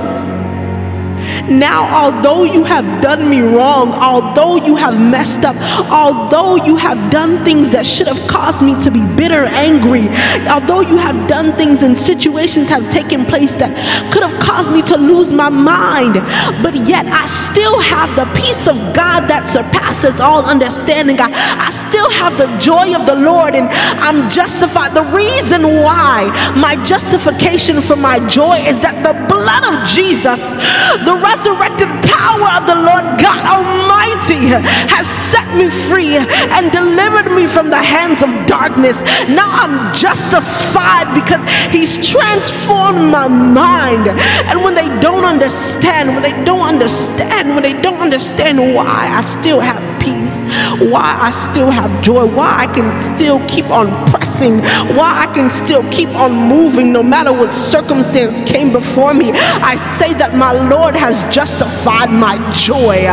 Now, 1.50 1.89
although 2.06 2.44
you 2.44 2.63
have 2.63 3.01
done 3.01 3.29
me 3.29 3.41
wrong, 3.41 3.94
although 3.94 4.58
you 4.58 4.75
have 4.75 5.00
messed 5.00 5.46
up, 5.46 5.56
although 5.89 6.58
you 6.58 6.75
have 6.75 7.10
done 7.12 7.44
things 7.44 7.72
that 7.72 7.86
should 7.86 8.08
have 8.08 8.29
caused 8.29 8.63
me 8.63 8.79
to 8.84 8.91
be 8.91 9.03
bitter, 9.15 9.46
angry, 9.46 10.08
although 10.48 10.82
you 10.82 10.98
have 10.98 11.27
done 11.27 11.56
things 11.58 11.82
and 11.82 11.98
situations 11.98 12.70
have 12.70 12.89
taken 12.91 13.25
place 13.25 13.56
that 13.56 13.74
could 14.13 14.24
have 14.24 14.39
caused 14.39 14.72
me 14.72 14.82
to 14.84 14.98
lose 14.98 15.34
my 15.34 15.50
mind, 15.50 16.15
but 16.62 16.75
yet 16.75 17.06
I 17.08 17.25
still 17.25 17.79
have 17.79 18.15
the 18.15 18.25
peace 18.39 18.68
of 18.68 18.77
God 18.94 19.27
that 19.27 19.48
surpasses 19.48 20.22
all 20.22 20.46
understanding. 20.46 21.20
I, 21.20 21.29
I 21.34 21.72
still 21.72 22.10
have 22.12 22.38
the 22.38 22.48
joy 22.58 22.94
of 22.96 23.06
the 23.06 23.15
Lord 23.15 23.56
and 23.56 23.68
I'm 24.00 24.29
justified. 24.29 24.94
The 24.94 25.03
reason 25.06 25.63
why 25.63 26.29
my 26.56 26.75
justification 26.84 27.82
for 27.82 27.96
my 27.96 28.20
joy 28.27 28.58
is 28.62 28.79
that 28.82 29.01
the 29.03 29.13
blood 29.27 29.63
of 29.74 29.88
Jesus, 29.88 30.53
the 31.06 31.18
resurrected 31.39 31.88
power 32.03 32.48
of 32.60 32.67
the 32.67 32.75
Lord 32.75 33.17
God 33.19 33.39
Almighty 33.48 34.51
has 34.91 35.08
set 35.08 35.48
me 35.55 35.69
free 35.88 36.17
and 36.17 36.72
delivered 36.72 37.31
me 37.34 37.48
from 37.48 37.69
the 37.69 37.81
hands 37.81 38.22
of 38.22 38.29
darkness. 38.46 39.01
Now 39.29 39.48
I'm 39.48 39.93
justified 39.93 41.13
because 41.13 41.43
He's 41.72 41.96
transformed 41.96 43.12
my 43.12 43.27
mind. 43.27 44.08
And 44.50 44.63
when 44.63 44.75
they 44.75 44.89
don't 45.00 45.25
understand, 45.25 46.10
when 46.10 46.24
they 46.24 46.43
don't 46.43 46.67
understand, 46.67 47.50
when 47.50 47.63
they 47.63 47.79
don't 47.81 48.01
understand 48.01 48.60
why 48.75 49.10
I 49.15 49.22
still 49.22 49.60
have 49.60 49.88
why 50.91 51.18
I 51.20 51.32
still 51.32 51.70
have 51.70 52.01
joy, 52.03 52.25
why 52.25 52.56
I 52.58 52.68
can 52.68 53.00
still 53.15 53.46
keep 53.48 53.65
on 53.65 53.88
pressing, 54.10 54.60
why 54.96 55.25
I 55.27 55.32
can 55.34 55.50
still 55.50 55.88
keep 55.91 56.10
on 56.10 56.34
moving 56.34 56.91
no 56.91 57.03
matter 57.03 57.34
what 57.34 57.53
circumstance 57.53 58.41
came 58.41 58.72
before 58.72 59.13
me. 59.13 59.32
I 59.34 59.75
say 59.98 60.13
that 60.15 60.36
my 60.36 60.51
Lord 60.53 60.96
has 60.96 61.22
justified 61.34 62.12
my 62.12 62.38
joy. 62.51 63.08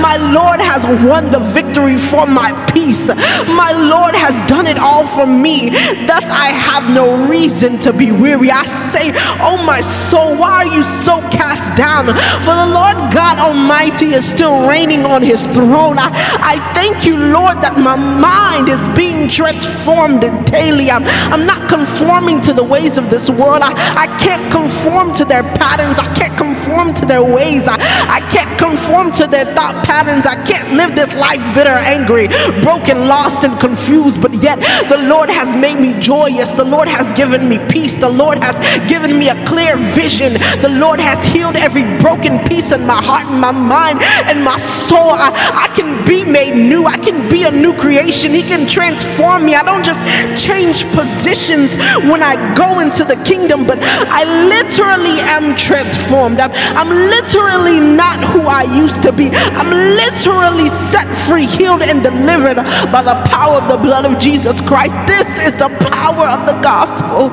My 0.00 0.16
Lord 0.16 0.60
has 0.60 0.84
won 1.06 1.30
the 1.30 1.38
victory 1.38 1.98
for 1.98 2.26
my 2.26 2.52
peace. 2.72 3.08
My 3.08 3.72
Lord 3.72 4.14
has 4.14 4.34
done 4.48 4.66
it 4.66 4.78
all 4.78 5.06
for 5.06 5.26
me. 5.26 5.70
Thus, 6.06 6.24
I 6.30 6.48
have 6.48 6.90
no 6.90 7.26
reason 7.28 7.78
to 7.78 7.92
be 7.92 8.12
weary. 8.12 8.50
I 8.50 8.64
say, 8.64 9.12
Oh, 9.40 9.62
my 9.64 9.80
soul, 9.80 10.36
why 10.36 10.64
are 10.64 10.74
you 10.74 10.84
so 10.84 11.20
cast 11.30 11.74
down? 11.76 12.06
For 12.44 12.54
the 12.54 12.68
Lord 12.72 13.12
God 13.12 13.38
Almighty 13.38 14.14
is 14.14 14.28
still 14.28 14.68
reigning 14.68 15.04
on 15.04 15.22
his 15.22 15.46
throne. 15.46 15.98
I, 15.98 16.10
I 16.40 16.72
thank 16.82 17.06
you, 17.06 17.16
Lord, 17.16 17.62
that 17.62 17.78
my 17.78 17.94
mind 17.94 18.68
is 18.68 18.82
being 18.98 19.28
transformed 19.28 20.22
daily. 20.50 20.90
I'm, 20.90 21.04
I'm 21.30 21.46
not 21.46 21.68
conforming 21.70 22.40
to 22.42 22.52
the 22.52 22.64
ways 22.64 22.98
of 22.98 23.08
this 23.08 23.30
world. 23.30 23.62
I, 23.62 23.70
I 23.94 24.06
can't 24.18 24.50
conform 24.50 25.14
to 25.14 25.24
their 25.24 25.44
patterns. 25.54 25.98
I 26.02 26.12
can't 26.14 26.36
conform 26.36 26.92
to 26.94 27.06
their 27.06 27.22
ways. 27.22 27.68
I, 27.68 27.78
I 28.10 28.18
can't 28.34 28.58
conform 28.58 29.12
to 29.22 29.28
their 29.28 29.46
thought 29.54 29.86
patterns. 29.86 30.26
I 30.26 30.42
can't 30.42 30.74
live 30.74 30.96
this 30.96 31.14
life 31.14 31.42
bitter, 31.54 31.78
angry, 31.96 32.26
broken, 32.66 33.06
lost, 33.06 33.44
and 33.44 33.58
confused. 33.60 34.20
But 34.20 34.34
yet, 34.34 34.58
the 34.90 34.98
Lord 34.98 35.30
has 35.30 35.54
made 35.54 35.78
me 35.78 35.94
joyous. 36.00 36.50
The 36.50 36.64
Lord 36.64 36.88
has 36.88 37.12
given 37.12 37.48
me 37.48 37.58
peace. 37.70 37.96
The 37.96 38.10
Lord 38.10 38.42
has 38.42 38.58
given 38.90 39.18
me 39.18 39.28
a 39.28 39.38
clear 39.46 39.76
vision. 39.94 40.34
The 40.60 40.74
Lord 40.82 40.98
has 40.98 41.22
healed 41.22 41.54
every 41.54 41.86
broken 42.02 42.42
piece 42.50 42.72
in 42.72 42.84
my 42.86 42.98
heart 42.98 43.26
and 43.30 43.40
my 43.40 43.52
mind 43.52 44.02
and 44.26 44.42
my 44.42 44.56
soul. 44.56 45.14
I, 45.14 45.30
I 45.54 45.68
can 45.76 46.04
be 46.04 46.24
made 46.24 46.71
new. 46.72 46.86
I 46.86 46.96
can 46.96 47.28
be 47.28 47.44
a 47.44 47.50
new 47.50 47.74
creation. 47.76 48.32
He 48.32 48.42
can 48.42 48.66
transform 48.66 49.44
me. 49.44 49.54
I 49.54 49.62
don't 49.62 49.84
just 49.84 50.00
change 50.36 50.84
positions 50.96 51.76
when 52.10 52.22
I 52.22 52.34
go 52.54 52.80
into 52.80 53.04
the 53.04 53.16
kingdom, 53.24 53.66
but 53.66 53.78
I 53.80 54.22
literally 54.48 55.18
am 55.36 55.54
transformed. 55.56 56.40
I'm, 56.40 56.52
I'm 56.80 56.92
literally 57.16 57.78
not 57.80 58.18
who 58.32 58.42
I 58.42 58.64
used 58.84 59.02
to 59.02 59.12
be. 59.12 59.28
I'm 59.60 59.70
literally 60.02 60.68
set 60.92 61.08
free, 61.28 61.46
healed, 61.46 61.82
and 61.82 62.02
delivered 62.02 62.56
by 62.90 63.02
the 63.02 63.16
power 63.28 63.56
of 63.60 63.68
the 63.68 63.76
blood 63.76 64.04
of 64.06 64.18
Jesus 64.18 64.60
Christ. 64.62 64.96
This 65.06 65.28
is 65.38 65.52
the 65.58 65.68
power 65.92 66.26
of 66.28 66.46
the 66.46 66.56
gospel. 66.62 67.28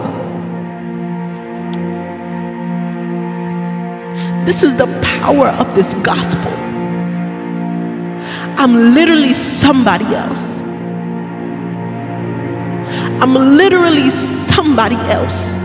This 4.46 4.64
is 4.64 4.76
the 4.76 4.88
power 5.02 5.48
of 5.48 5.76
this 5.76 5.94
gospel. 5.96 6.79
I'm 8.60 8.76
literally 8.94 9.34
somebody 9.36 10.06
else. 10.16 10.62
I'm 13.08 13.34
literally 13.36 14.12
somebody 14.12 14.98
else 15.12 15.56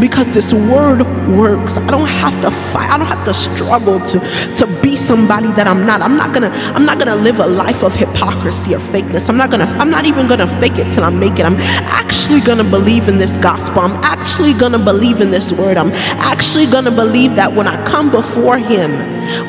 because 0.00 0.30
this 0.30 0.54
word 0.54 1.02
works. 1.28 1.78
I 1.78 1.90
don't 1.90 2.08
have 2.08 2.40
to 2.42 2.50
fight. 2.72 2.90
I 2.90 2.98
don't 2.98 3.08
have 3.08 3.24
to 3.24 3.34
struggle 3.34 4.00
to 4.00 4.20
to 4.56 4.80
be 4.82 4.96
somebody 4.96 5.48
that 5.52 5.66
I'm 5.68 5.86
not. 5.86 6.02
I'm 6.02 6.16
not 6.16 6.34
gonna 6.34 6.50
I'm 6.74 6.86
not 6.86 6.98
gonna 6.98 7.16
live 7.16 7.40
a 7.40 7.46
life 7.46 7.84
of 7.84 7.94
hypocrisy 7.94 8.74
or 8.74 8.80
fakeness. 8.80 9.28
I'm 9.28 9.36
not 9.36 9.50
gonna 9.50 9.66
I'm 9.78 9.90
not 9.90 10.06
even 10.06 10.26
gonna 10.28 10.48
fake 10.60 10.78
it 10.78 10.90
till 10.92 11.04
I 11.04 11.10
make 11.10 11.38
it. 11.38 11.46
I'm 11.46 11.56
actually 11.58 12.40
gonna 12.40 12.64
believe 12.64 13.08
in 13.08 13.18
this 13.18 13.36
gospel. 13.38 13.80
I'm 13.82 14.02
actually 14.04 14.54
gonna 14.54 14.78
believe 14.78 15.20
in 15.20 15.30
this 15.30 15.52
word. 15.52 15.78
I'm 15.78 15.92
actually 15.94 16.66
gonna 16.66 16.90
believe 16.92 17.34
that 17.36 17.52
when 17.54 17.68
I 17.68 17.82
come 17.84 18.10
before 18.10 18.58
him, 18.58 18.92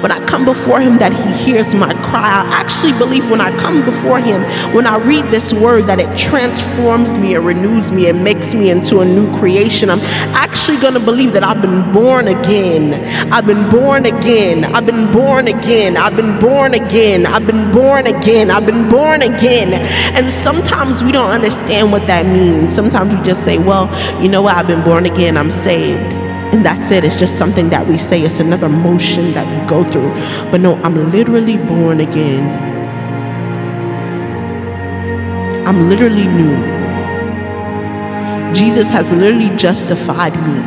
when 0.02 0.12
I 0.12 0.24
come 0.26 0.46
before 0.46 0.80
him 0.80 0.98
that 1.00 1.14
he 1.14 1.52
hears 1.52 1.74
my 1.76 1.94
cry. 2.04 2.22
I 2.22 2.46
actually 2.52 2.94
believe 2.94 3.30
when 3.30 3.42
I 3.42 3.56
come 3.58 3.84
before 3.86 4.20
him, 4.20 4.42
when 4.74 4.86
I 4.86 4.98
read 4.98 5.26
this 5.32 5.54
word 5.54 5.88
that 5.88 6.00
it 6.00 6.16
transforms 6.18 7.18
me, 7.18 7.34
it 7.36 7.40
renews 7.40 7.92
me, 7.92 8.08
it 8.08 8.16
makes 8.16 8.54
me 8.54 8.70
into 8.70 9.00
a 9.00 9.06
new 9.06 9.32
creation. 9.34 9.90
I'm 9.90 10.02
actually 10.02 10.78
going 10.78 10.94
to 10.94 11.00
believe 11.00 11.34
that 11.34 11.44
I've 11.44 11.62
been 11.62 11.92
born 11.92 12.28
again. 12.28 12.94
I've 13.32 13.46
been 13.46 13.70
born 13.70 14.06
again. 14.06 14.66
I've 14.66 14.86
been 14.86 15.12
born 15.12 15.48
again. 15.48 15.98
I've 15.98 16.16
been 16.16 16.40
born 16.40 16.74
again. 16.74 17.26
I've 17.26 17.48
been 17.48 17.72
born 17.72 18.08
again. 18.08 18.52
I've 18.52 18.66
been 18.66 18.90
born 18.90 19.22
again. 19.22 19.74
And 20.16 20.32
sometimes 20.32 21.04
we 21.04 21.12
don't 21.12 21.32
understand 21.32 21.92
what 21.92 22.08
that 22.08 22.26
means. 22.26 22.74
Sometimes 22.74 23.14
we 23.14 23.22
just 23.24 23.44
say, 23.44 23.58
well, 23.58 23.90
you 24.22 24.30
know 24.30 24.42
what? 24.42 24.56
I've 24.56 24.68
been 24.68 24.84
born 24.84 25.06
again. 25.06 25.38
I'm 25.38 25.52
saved. 25.52 26.21
And 26.62 26.68
that's 26.68 26.92
it. 26.92 27.04
It's 27.04 27.20
just 27.20 27.40
something 27.40 27.72
that 27.72 27.88
we 27.88 27.98
say. 27.98 28.22
It's 28.22 28.40
another 28.40 28.70
motion 28.70 29.34
that 29.34 29.48
we 29.50 29.68
go 29.68 29.84
through. 29.84 30.12
But 30.52 30.62
no, 30.62 30.76
I'm 30.84 30.94
literally 31.10 31.58
born 31.58 32.02
again. 32.02 32.78
I'm 35.68 35.90
literally 35.90 36.28
new. 36.28 36.56
Jesus 38.54 38.92
has 38.92 39.12
literally 39.12 39.50
justified 39.58 40.36
me. 40.36 40.60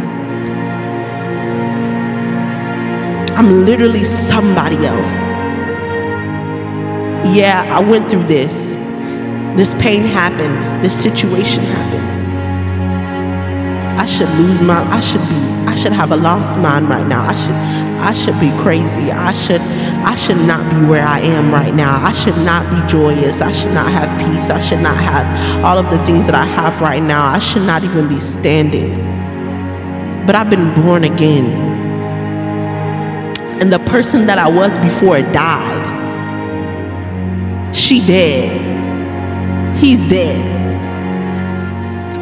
I'm 3.36 3.64
literally 3.64 4.02
somebody 4.02 4.84
else. 4.84 5.14
Yeah, 7.36 7.68
I 7.70 7.88
went 7.88 8.10
through 8.10 8.24
this. 8.24 8.72
This 9.56 9.76
pain 9.76 10.02
happened. 10.02 10.84
This 10.84 11.00
situation 11.00 11.62
happened. 11.62 12.26
I 14.00 14.04
should 14.06 14.30
lose 14.30 14.60
my 14.60 14.82
I 14.90 14.98
should 14.98 15.22
be 15.28 15.53
I 15.74 15.76
should 15.76 15.92
have 15.92 16.12
a 16.12 16.16
lost 16.16 16.56
mind 16.56 16.88
right 16.88 17.04
now. 17.04 17.26
I 17.26 17.34
should 17.34 17.50
I 17.50 18.14
should 18.14 18.38
be 18.38 18.56
crazy. 18.62 19.10
I 19.10 19.32
should 19.32 19.60
I 19.60 20.14
should 20.14 20.36
not 20.36 20.70
be 20.70 20.86
where 20.86 21.04
I 21.04 21.18
am 21.18 21.52
right 21.52 21.74
now. 21.74 22.00
I 22.00 22.12
should 22.12 22.36
not 22.36 22.70
be 22.70 22.80
joyous. 22.88 23.40
I 23.40 23.50
should 23.50 23.72
not 23.72 23.90
have 23.90 24.08
peace. 24.20 24.50
I 24.50 24.60
should 24.60 24.78
not 24.78 24.96
have 24.96 25.64
all 25.64 25.76
of 25.76 25.90
the 25.90 25.98
things 26.04 26.26
that 26.26 26.36
I 26.36 26.44
have 26.44 26.80
right 26.80 27.02
now. 27.02 27.26
I 27.26 27.40
should 27.40 27.62
not 27.62 27.82
even 27.82 28.06
be 28.06 28.20
standing. 28.20 28.94
But 30.26 30.36
I've 30.36 30.48
been 30.48 30.72
born 30.74 31.02
again. 31.02 31.50
And 33.60 33.72
the 33.72 33.80
person 33.80 34.26
that 34.26 34.38
I 34.38 34.48
was 34.48 34.78
before 34.78 35.22
died. 35.22 35.82
She 37.74 37.98
dead. 38.06 38.48
He's 39.76 40.04
dead. 40.04 40.40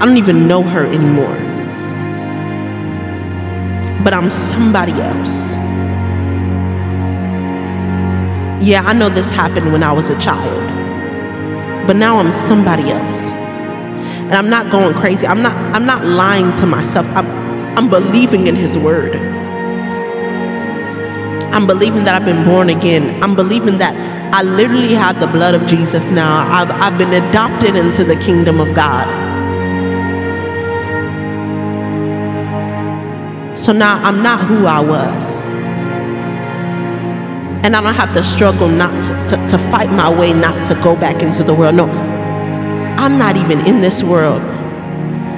I 0.00 0.06
don't 0.06 0.16
even 0.16 0.48
know 0.48 0.62
her 0.62 0.86
anymore 0.86 1.51
but 4.04 4.14
I'm 4.14 4.30
somebody 4.30 4.92
else. 4.92 5.54
Yeah, 8.66 8.82
I 8.84 8.92
know 8.92 9.08
this 9.08 9.30
happened 9.30 9.72
when 9.72 9.82
I 9.82 9.92
was 9.92 10.10
a 10.10 10.18
child, 10.20 10.90
but 11.86 11.96
now 11.96 12.18
I'm 12.18 12.32
somebody 12.32 12.90
else. 12.90 13.30
And 14.14 14.34
I'm 14.34 14.50
not 14.50 14.70
going 14.70 14.94
crazy. 14.94 15.26
I'm 15.26 15.42
not 15.42 15.56
I'm 15.74 15.86
not 15.86 16.04
lying 16.06 16.54
to 16.54 16.66
myself. 16.66 17.06
I'm 17.08 17.26
I'm 17.78 17.90
believing 17.90 18.46
in 18.48 18.56
his 18.56 18.78
word. 18.78 19.16
I'm 21.52 21.66
believing 21.66 22.04
that 22.04 22.14
I've 22.14 22.24
been 22.24 22.44
born 22.44 22.70
again. 22.70 23.22
I'm 23.22 23.36
believing 23.36 23.78
that 23.78 23.94
I 24.34 24.42
literally 24.42 24.94
have 24.94 25.20
the 25.20 25.26
blood 25.26 25.54
of 25.54 25.66
Jesus 25.66 26.10
now. 26.10 26.48
I've, 26.50 26.70
I've 26.70 26.98
been 26.98 27.12
adopted 27.12 27.76
into 27.76 28.04
the 28.04 28.16
kingdom 28.16 28.60
of 28.60 28.74
God. 28.74 29.21
So 33.62 33.70
now 33.70 34.02
I'm 34.02 34.24
not 34.24 34.44
who 34.48 34.66
I 34.66 34.80
was. 34.80 35.36
And 37.64 37.76
I 37.76 37.80
don't 37.80 37.94
have 37.94 38.12
to 38.14 38.24
struggle 38.24 38.66
not 38.66 38.90
to, 39.02 39.36
to, 39.36 39.48
to, 39.50 39.58
fight 39.70 39.88
my 39.92 40.12
way 40.12 40.32
not 40.32 40.66
to 40.66 40.74
go 40.82 40.96
back 40.96 41.22
into 41.22 41.44
the 41.44 41.54
world. 41.54 41.76
No, 41.76 41.88
I'm 41.88 43.18
not 43.18 43.36
even 43.36 43.64
in 43.64 43.80
this 43.80 44.02
world. 44.02 44.42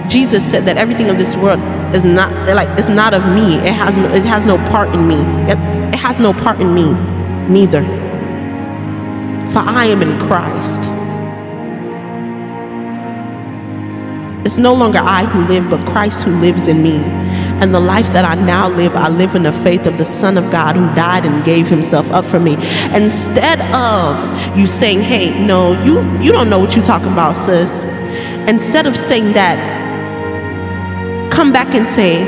Jesus 0.08 0.42
said 0.42 0.64
that 0.64 0.78
everything 0.78 1.10
of 1.10 1.18
this 1.18 1.36
world 1.36 1.60
is 1.94 2.06
not 2.06 2.32
like 2.48 2.70
it's 2.78 2.88
not 2.88 3.12
of 3.12 3.26
me. 3.26 3.56
It 3.56 3.74
has 3.74 3.94
no, 3.98 4.08
it 4.14 4.24
has 4.24 4.46
no 4.46 4.56
part 4.70 4.88
in 4.94 5.06
me. 5.06 5.16
It, 5.52 5.58
it 5.92 6.00
has 6.00 6.18
no 6.18 6.32
part 6.32 6.62
in 6.62 6.74
me, 6.74 6.94
neither. 7.52 7.82
For 9.52 9.58
I 9.58 9.84
am 9.84 10.00
in 10.00 10.18
Christ. 10.18 10.84
It's 14.44 14.58
no 14.58 14.74
longer 14.74 14.98
I 14.98 15.24
who 15.24 15.40
live, 15.46 15.70
but 15.70 15.86
Christ 15.86 16.24
who 16.24 16.30
lives 16.38 16.68
in 16.68 16.82
me. 16.82 16.96
And 17.62 17.74
the 17.74 17.80
life 17.80 18.12
that 18.12 18.26
I 18.26 18.34
now 18.34 18.68
live, 18.68 18.94
I 18.94 19.08
live 19.08 19.34
in 19.34 19.44
the 19.44 19.52
faith 19.52 19.86
of 19.86 19.96
the 19.96 20.04
Son 20.04 20.36
of 20.36 20.50
God 20.50 20.76
who 20.76 20.86
died 20.94 21.24
and 21.24 21.42
gave 21.42 21.66
himself 21.66 22.10
up 22.10 22.26
for 22.26 22.38
me. 22.38 22.54
Instead 22.92 23.62
of 23.72 24.56
you 24.56 24.66
saying, 24.66 25.00
hey, 25.00 25.30
no, 25.46 25.80
you, 25.80 26.02
you 26.20 26.30
don't 26.30 26.50
know 26.50 26.58
what 26.58 26.76
you're 26.76 26.84
talking 26.84 27.12
about, 27.12 27.38
sis. 27.38 27.84
Instead 28.46 28.86
of 28.86 28.94
saying 28.94 29.32
that, 29.32 29.58
come 31.32 31.50
back 31.50 31.74
and 31.74 31.88
say, 31.88 32.20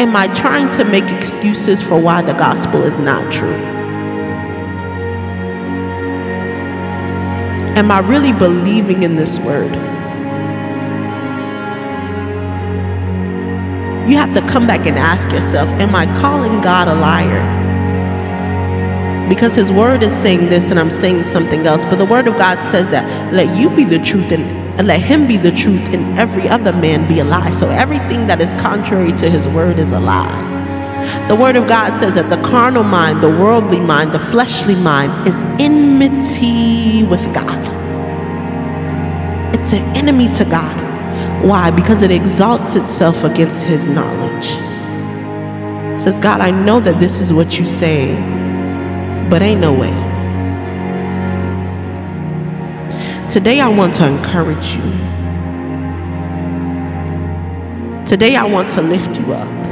am 0.00 0.16
I 0.16 0.26
trying 0.34 0.72
to 0.72 0.84
make 0.84 1.08
excuses 1.12 1.80
for 1.80 1.96
why 1.96 2.22
the 2.22 2.34
gospel 2.34 2.82
is 2.82 2.98
not 2.98 3.32
true? 3.32 3.54
Am 7.76 7.92
I 7.92 8.00
really 8.00 8.32
believing 8.32 9.04
in 9.04 9.14
this 9.14 9.38
word? 9.38 9.95
You 14.08 14.16
have 14.16 14.32
to 14.34 14.40
come 14.42 14.66
back 14.66 14.86
and 14.86 14.98
ask 14.98 15.30
yourself 15.32 15.68
Am 15.80 15.94
I 15.94 16.06
calling 16.20 16.60
God 16.60 16.88
a 16.88 16.94
liar? 16.94 17.66
Because 19.28 19.56
His 19.56 19.72
Word 19.72 20.02
is 20.02 20.12
saying 20.14 20.48
this 20.48 20.70
and 20.70 20.78
I'm 20.78 20.90
saying 20.90 21.24
something 21.24 21.66
else. 21.66 21.84
But 21.84 21.96
the 21.96 22.04
Word 22.04 22.28
of 22.28 22.36
God 22.36 22.62
says 22.62 22.90
that 22.90 23.32
let 23.32 23.58
you 23.58 23.68
be 23.70 23.84
the 23.84 23.98
truth 23.98 24.30
and, 24.30 24.44
and 24.78 24.86
let 24.86 25.00
Him 25.00 25.26
be 25.26 25.36
the 25.36 25.50
truth 25.50 25.88
and 25.88 26.18
every 26.18 26.48
other 26.48 26.72
man 26.72 27.08
be 27.08 27.18
a 27.20 27.24
lie. 27.24 27.50
So 27.50 27.68
everything 27.70 28.26
that 28.28 28.40
is 28.40 28.52
contrary 28.60 29.12
to 29.14 29.28
His 29.28 29.48
Word 29.48 29.78
is 29.80 29.92
a 29.92 30.00
lie. 30.00 30.54
The 31.28 31.36
Word 31.36 31.56
of 31.56 31.66
God 31.66 31.98
says 31.98 32.14
that 32.14 32.30
the 32.30 32.40
carnal 32.48 32.84
mind, 32.84 33.22
the 33.22 33.30
worldly 33.30 33.80
mind, 33.80 34.12
the 34.12 34.20
fleshly 34.20 34.76
mind 34.76 35.26
is 35.26 35.42
enmity 35.58 37.04
with 37.04 37.22
God. 37.34 37.58
It's 39.54 39.72
an 39.72 39.82
enemy 39.96 40.28
to 40.34 40.44
God. 40.44 40.85
Why? 41.46 41.70
Because 41.70 42.02
it 42.02 42.10
exalts 42.10 42.74
itself 42.74 43.24
against 43.24 43.64
his 43.64 43.86
knowledge. 43.86 44.46
It 45.94 46.00
says, 46.00 46.20
God, 46.20 46.40
I 46.40 46.50
know 46.50 46.80
that 46.80 46.98
this 46.98 47.20
is 47.20 47.32
what 47.32 47.58
you 47.58 47.66
say, 47.66 48.14
but 49.30 49.42
ain't 49.42 49.60
no 49.60 49.72
way. 49.72 49.94
Today, 53.30 53.60
I 53.60 53.68
want 53.68 53.94
to 53.94 54.06
encourage 54.06 54.76
you 54.76 55.06
Today, 58.06 58.36
I 58.36 58.44
want 58.44 58.68
to 58.70 58.82
lift 58.82 59.18
you 59.18 59.32
up. 59.32 59.64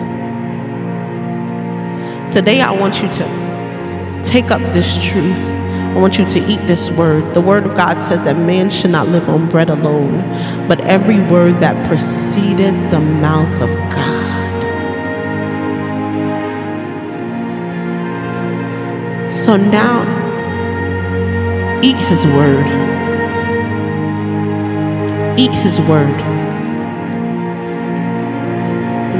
Today, 2.32 2.60
I 2.60 2.72
want 2.72 3.00
you 3.00 3.08
to 3.08 4.20
take 4.24 4.50
up 4.50 4.60
this 4.72 4.98
truth. 5.04 5.63
I 5.94 5.98
want 5.98 6.18
you 6.18 6.28
to 6.28 6.40
eat 6.50 6.66
this 6.66 6.90
word. 6.90 7.34
The 7.34 7.40
word 7.40 7.64
of 7.64 7.76
God 7.76 8.02
says 8.02 8.24
that 8.24 8.36
man 8.36 8.68
should 8.68 8.90
not 8.90 9.06
live 9.08 9.28
on 9.28 9.48
bread 9.48 9.70
alone, 9.70 10.22
but 10.66 10.80
every 10.80 11.20
word 11.20 11.60
that 11.60 11.86
proceeded 11.86 12.74
the 12.90 12.98
mouth 12.98 13.62
of 13.62 13.70
God. 13.94 14.82
So 19.32 19.56
now, 19.56 20.02
eat 21.80 21.96
his 22.08 22.26
word. 22.26 22.66
Eat 25.38 25.52
his 25.52 25.80
word. 25.82 26.18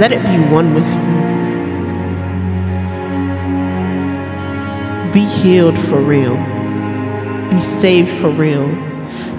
Let 0.01 0.11
it 0.11 0.27
be 0.27 0.39
one 0.53 0.75
with 0.75 0.93
you. 0.93 1.45
Be 5.13 5.25
healed 5.25 5.79
for 5.79 6.01
real. 6.01 6.54
Be 7.55 7.61
saved 7.61 8.11
for 8.21 8.31
real. 8.31 8.67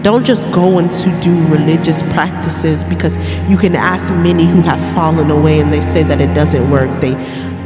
Don't 0.01 0.25
just 0.25 0.49
go 0.51 0.79
into 0.79 1.09
do 1.19 1.35
religious 1.47 2.01
practices 2.03 2.85
because 2.85 3.17
you 3.49 3.57
can 3.57 3.75
ask 3.75 4.13
many 4.13 4.45
who 4.45 4.61
have 4.61 4.79
fallen 4.95 5.29
away 5.29 5.59
and 5.59 5.73
they 5.73 5.81
say 5.81 6.01
that 6.03 6.21
it 6.21 6.33
doesn't 6.33 6.71
work. 6.71 7.01
They 7.01 7.13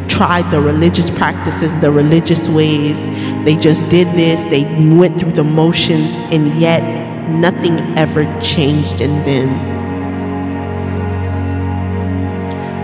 tried 0.07 0.49
the 0.49 0.59
religious 0.59 1.11
practices, 1.11 1.77
the 1.81 1.91
religious 1.91 2.49
ways. 2.49 3.09
They 3.45 3.55
just 3.57 3.87
did 3.89 4.07
this, 4.15 4.43
they 4.47 4.63
went 4.95 5.19
through 5.19 5.33
the 5.33 5.43
motions, 5.43 6.15
and 6.33 6.47
yet 6.55 6.81
nothing 7.29 7.79
ever 7.95 8.23
changed 8.41 9.01
in 9.01 9.21
them. 9.25 9.49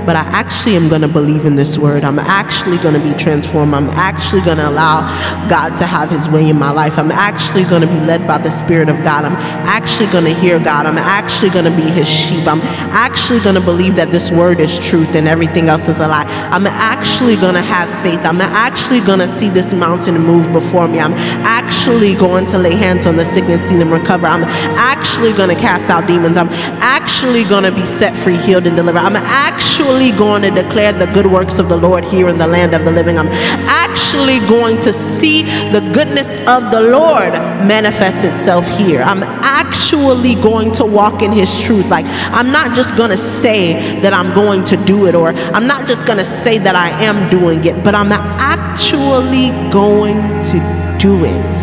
But 0.06 0.16
I 0.16 0.22
actually 0.32 0.76
am 0.76 0.90
going 0.90 1.02
to 1.02 1.08
believe 1.08 1.46
in 1.46 1.56
this 1.56 1.78
word. 1.78 2.04
I'm 2.04 2.20
actually 2.20 2.78
going 2.78 2.94
to 2.94 3.00
be 3.00 3.18
transformed. 3.18 3.74
I'm 3.74 3.90
actually 3.92 4.42
going 4.42 4.58
to 4.58 4.70
allow 4.70 5.02
God 5.50 5.76
to 5.78 5.86
have 5.86 6.10
his 6.10 6.30
way 6.30 6.50
in 6.50 6.58
my 6.58 6.72
life. 6.72 6.98
I'm 6.98 7.12
actually 7.12 7.64
going 7.64 7.82
to 7.82 7.88
be 7.88 8.00
led 8.02 8.28
by 8.28 8.38
the 8.38 8.52
Spirit 8.52 8.90
of 8.90 8.98
God. 9.04 9.26
I'm 9.26 9.36
actually 9.66 10.10
going 10.12 10.26
to 10.26 10.34
hear 10.34 10.60
God. 10.60 10.86
I'm 10.86 10.98
actually 10.98 11.50
going 11.50 11.66
to 11.66 11.76
be 11.76 11.90
his 11.90 12.08
sheep. 12.08 12.48
I'm 12.48 12.62
actually 12.92 13.40
going 13.40 13.56
to 13.56 13.62
believe 13.62 13.96
that 13.96 14.12
this 14.12 14.32
word 14.32 14.60
is 14.60 14.78
truth 14.80 15.16
and 15.16 15.28
everything 15.28 15.70
else 15.70 15.88
is 15.88 16.00
a 16.00 16.08
lie. 16.08 16.26
I'm 16.52 16.68
actually 16.68 17.36
going 17.36 17.56
to 17.56 17.62
have 17.62 17.90
faith. 18.02 18.20
I'm 18.20 18.42
actually 18.42 19.02
going 19.02 19.20
to 19.20 19.28
see 19.28 19.50
this 19.50 19.74
mountain 19.74 20.18
move 20.20 20.52
before 20.52 20.88
me. 20.88 21.00
I'm 21.00 21.14
actually 21.44 22.16
going 22.16 22.46
to 22.48 22.58
lay 22.58 22.76
hands 22.76 23.06
on 23.06 23.16
the 23.16 23.26
sick 23.32 23.46
and 23.46 23.62
see 23.62 23.78
them 23.78 23.92
recover. 23.92 24.28
I'm 24.28 24.44
actually 24.44 25.34
going 25.34 25.50
to 25.50 25.56
cast 25.56 25.90
out 25.90 26.08
demons. 26.08 26.38
I'm 26.38 26.50
actually 26.50 27.05
going 27.48 27.64
to 27.64 27.72
be 27.72 27.86
set 27.86 28.16
free, 28.24 28.38
healed, 28.38 28.68
and 28.68 28.76
delivered. 28.76 29.00
I'm 29.00 29.16
actually 29.16 29.66
actually 29.76 30.12
going 30.14 30.42
to 30.42 30.50
declare 30.50 30.94
the 30.94 31.06
good 31.08 31.28
works 31.28 31.60
of 31.60 31.68
the 31.68 31.76
Lord 31.76 32.06
here 32.06 32.30
in 32.30 32.38
the 32.38 32.48
land 32.48 32.74
of 32.74 32.86
the 32.86 32.92
living. 32.92 33.20
I'm 33.20 33.28
actually 33.28 34.40
going 34.48 34.80
to 34.82 34.94
see 34.94 35.42
the 35.42 35.82
goodness 35.94 36.38
of 36.48 36.72
the 36.72 36.80
Lord 36.80 37.34
manifest 37.68 38.24
itself 38.24 38.66
here. 38.78 39.02
I'm 39.02 39.22
actually 39.24 40.36
going 40.36 40.72
to 40.74 40.86
walk 40.86 41.22
in 41.22 41.34
His 41.34 41.62
truth. 41.62 41.88
Like, 41.88 42.06
I'm 42.08 42.52
not 42.52 42.74
just 42.74 42.96
going 42.96 43.12
to 43.12 43.18
say 43.18 44.00
that 44.00 44.14
I'm 44.14 44.34
going 44.34 44.64
to 44.66 44.78
do 44.86 45.08
it, 45.08 45.16
or 45.16 45.34
I'm 45.54 45.68
not 45.68 45.86
just 45.88 46.06
going 46.06 46.20
to 46.20 46.26
say 46.26 46.58
that 46.58 46.76
I 46.76 46.90
am 47.04 47.30
doing 47.30 47.66
it, 47.66 47.84
but 47.84 47.96
I'm 47.96 48.14
actually 48.14 49.50
going 49.72 50.18
to 50.52 50.98
do 51.00 51.26
it. 51.26 51.56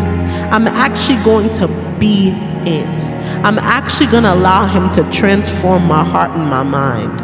I'm 0.53 0.67
actually 0.67 1.23
going 1.23 1.49
to 1.53 1.82
be 2.03 2.31
it. 2.65 3.01
I'm 3.45 3.57
actually 3.59 4.07
going 4.07 4.23
to 4.23 4.33
allow 4.33 4.65
Him 4.65 4.89
to 4.91 5.09
transform 5.09 5.85
my 5.87 6.03
heart 6.03 6.31
and 6.31 6.49
my 6.49 6.61
mind. 6.61 7.21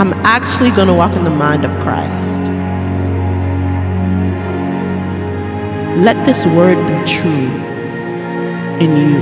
I'm 0.00 0.14
actually 0.24 0.70
going 0.70 0.88
to 0.88 0.94
walk 0.94 1.14
in 1.14 1.24
the 1.24 1.36
mind 1.46 1.66
of 1.66 1.72
Christ. 1.82 2.40
Let 6.06 6.24
this 6.24 6.46
word 6.46 6.78
be 6.86 6.98
true 7.04 7.50
in 8.84 8.90
you. 8.96 9.20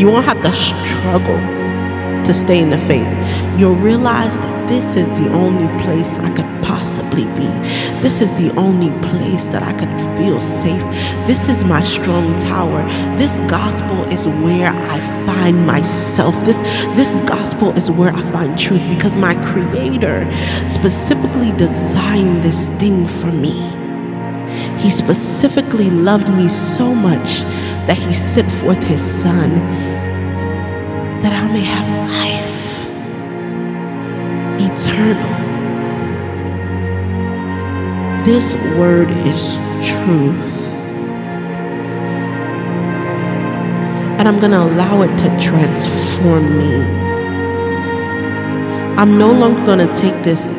You 0.00 0.06
won't 0.06 0.24
have 0.24 0.40
to 0.40 0.52
struggle 0.54 1.69
to 2.30 2.38
stay 2.38 2.60
in 2.60 2.70
the 2.70 2.78
faith. 2.86 3.08
You'll 3.58 3.74
realize 3.74 4.38
that 4.38 4.68
this 4.68 4.94
is 4.94 5.08
the 5.18 5.32
only 5.32 5.66
place 5.82 6.16
I 6.18 6.30
could 6.30 6.46
possibly 6.62 7.24
be. 7.24 7.50
This 8.02 8.20
is 8.20 8.32
the 8.34 8.54
only 8.56 8.90
place 9.08 9.46
that 9.46 9.64
I 9.64 9.72
could 9.72 9.90
feel 10.16 10.38
safe. 10.38 10.80
This 11.26 11.48
is 11.48 11.64
my 11.64 11.82
strong 11.82 12.38
tower. 12.38 12.84
This 13.16 13.40
gospel 13.50 14.04
is 14.12 14.28
where 14.28 14.68
I 14.68 15.00
find 15.26 15.66
myself. 15.66 16.36
This 16.44 16.60
this 16.94 17.16
gospel 17.26 17.76
is 17.76 17.90
where 17.90 18.12
I 18.12 18.22
find 18.30 18.56
truth 18.56 18.84
because 18.88 19.16
my 19.16 19.34
creator 19.50 20.24
specifically 20.68 21.50
designed 21.52 22.44
this 22.44 22.68
thing 22.78 23.08
for 23.08 23.32
me. 23.32 23.58
He 24.78 24.88
specifically 24.88 25.90
loved 25.90 26.28
me 26.28 26.48
so 26.48 26.94
much 26.94 27.42
that 27.88 27.96
he 27.98 28.12
sent 28.12 28.48
forth 28.60 28.82
his 28.84 29.02
son 29.02 29.50
that 31.20 31.34
I 31.34 31.52
may 31.52 31.60
have 31.60 31.88
life 32.08 32.86
eternal. 34.58 35.34
This 38.24 38.54
word 38.78 39.10
is 39.28 39.56
truth. 39.84 40.56
And 44.18 44.28
I'm 44.28 44.38
going 44.38 44.52
to 44.52 44.62
allow 44.62 45.02
it 45.02 45.14
to 45.18 45.28
transform 45.38 46.58
me. 46.58 46.76
I'm 48.96 49.18
no 49.18 49.30
longer 49.30 49.64
going 49.66 49.86
to 49.86 49.92
take 49.92 50.22
this 50.22 50.52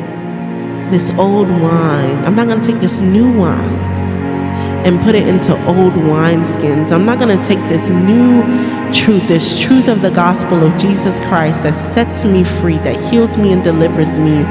this 0.92 1.10
old 1.12 1.48
wine. 1.48 2.24
I'm 2.24 2.36
not 2.36 2.46
going 2.46 2.60
to 2.60 2.66
take 2.66 2.80
this 2.80 3.00
new 3.00 3.32
wine 3.32 3.91
and 4.84 5.00
put 5.00 5.14
it 5.14 5.28
into 5.28 5.52
old 5.66 5.92
wineskins. 5.92 6.90
I'm 6.90 7.04
not 7.04 7.18
going 7.18 7.36
to 7.38 7.46
take 7.46 7.60
this 7.68 7.88
new 7.88 8.42
truth, 8.92 9.26
this 9.28 9.60
truth 9.60 9.88
of 9.88 10.02
the 10.02 10.10
gospel 10.10 10.64
of 10.64 10.76
Jesus 10.78 11.20
Christ 11.20 11.62
that 11.62 11.74
sets 11.74 12.24
me 12.24 12.44
free, 12.44 12.78
that 12.78 12.98
heals 13.10 13.36
me 13.36 13.52
and 13.52 13.62
delivers 13.62 14.18
me, 14.18 14.42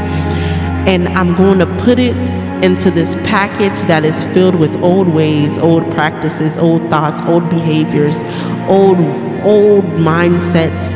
and 0.88 1.08
I'm 1.10 1.36
going 1.36 1.60
to 1.60 1.68
put 1.78 2.00
it 2.00 2.16
into 2.64 2.92
this 2.92 3.16
package 3.16 3.80
that 3.88 4.06
is 4.06 4.24
filled 4.26 4.56
with 4.56 4.76
old 4.78 5.08
ways, 5.08 5.58
old 5.58 5.92
practices, 5.92 6.58
old 6.58 6.90
thoughts, 6.90 7.22
old 7.24 7.50
behaviors, 7.50 8.24
old 8.68 9.00
old 9.44 9.84
mindsets. 9.98 10.96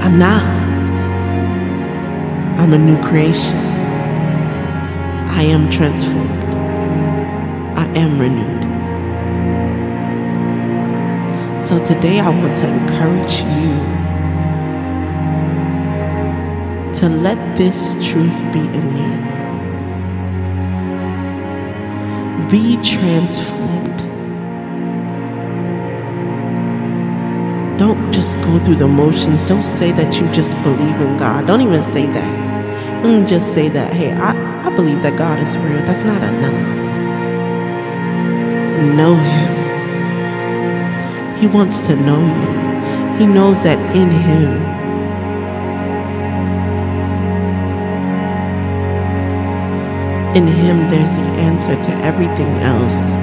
I'm 0.00 0.18
not. 0.18 0.42
I'm 2.58 2.72
a 2.72 2.78
new 2.78 3.00
creation. 3.02 3.56
I 5.30 5.42
am 5.42 5.70
transformed 5.70 6.37
am 7.96 8.18
renewed. 8.18 8.64
So 11.64 11.82
today 11.84 12.20
I 12.20 12.28
want 12.30 12.56
to 12.58 12.68
encourage 12.68 13.40
you 13.42 13.98
to 17.00 17.08
let 17.08 17.56
this 17.56 17.94
truth 17.94 18.38
be 18.52 18.60
in 18.60 18.96
you. 18.96 19.18
Be 22.48 22.76
transformed. 22.82 23.98
Don't 27.78 28.12
just 28.12 28.36
go 28.40 28.58
through 28.64 28.76
the 28.76 28.88
motions. 28.88 29.44
Don't 29.44 29.62
say 29.62 29.92
that 29.92 30.14
you 30.20 30.26
just 30.32 30.54
believe 30.62 31.00
in 31.00 31.16
God. 31.18 31.46
Don't 31.46 31.60
even 31.60 31.82
say 31.82 32.06
that. 32.06 33.02
Don't 33.02 33.26
just 33.26 33.52
say 33.52 33.68
that, 33.68 33.92
hey, 33.92 34.12
I, 34.12 34.32
I 34.66 34.70
believe 34.74 35.02
that 35.02 35.16
God 35.16 35.38
is 35.40 35.56
real. 35.58 35.84
That's 35.84 36.04
not 36.04 36.22
enough 36.22 36.87
know 38.82 39.14
Him. 39.14 39.58
He 41.36 41.46
wants 41.46 41.80
to 41.82 41.94
know 41.96 42.20
you. 42.20 43.18
He 43.18 43.26
knows 43.26 43.62
that 43.62 43.78
in 43.96 44.10
Him, 44.10 44.62
in 50.36 50.46
Him, 50.46 50.88
there's 50.90 51.16
the 51.16 51.22
answer 51.22 51.74
to 51.82 51.92
everything 52.04 52.48
else 52.58 53.14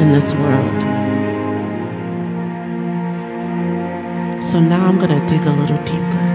in 0.00 0.12
this 0.12 0.34
world. 0.34 0.82
So 4.42 4.60
now 4.60 4.86
I'm 4.86 4.98
going 4.98 5.10
to 5.10 5.26
dig 5.28 5.44
a 5.46 5.52
little 5.52 5.78
deeper. 5.84 6.26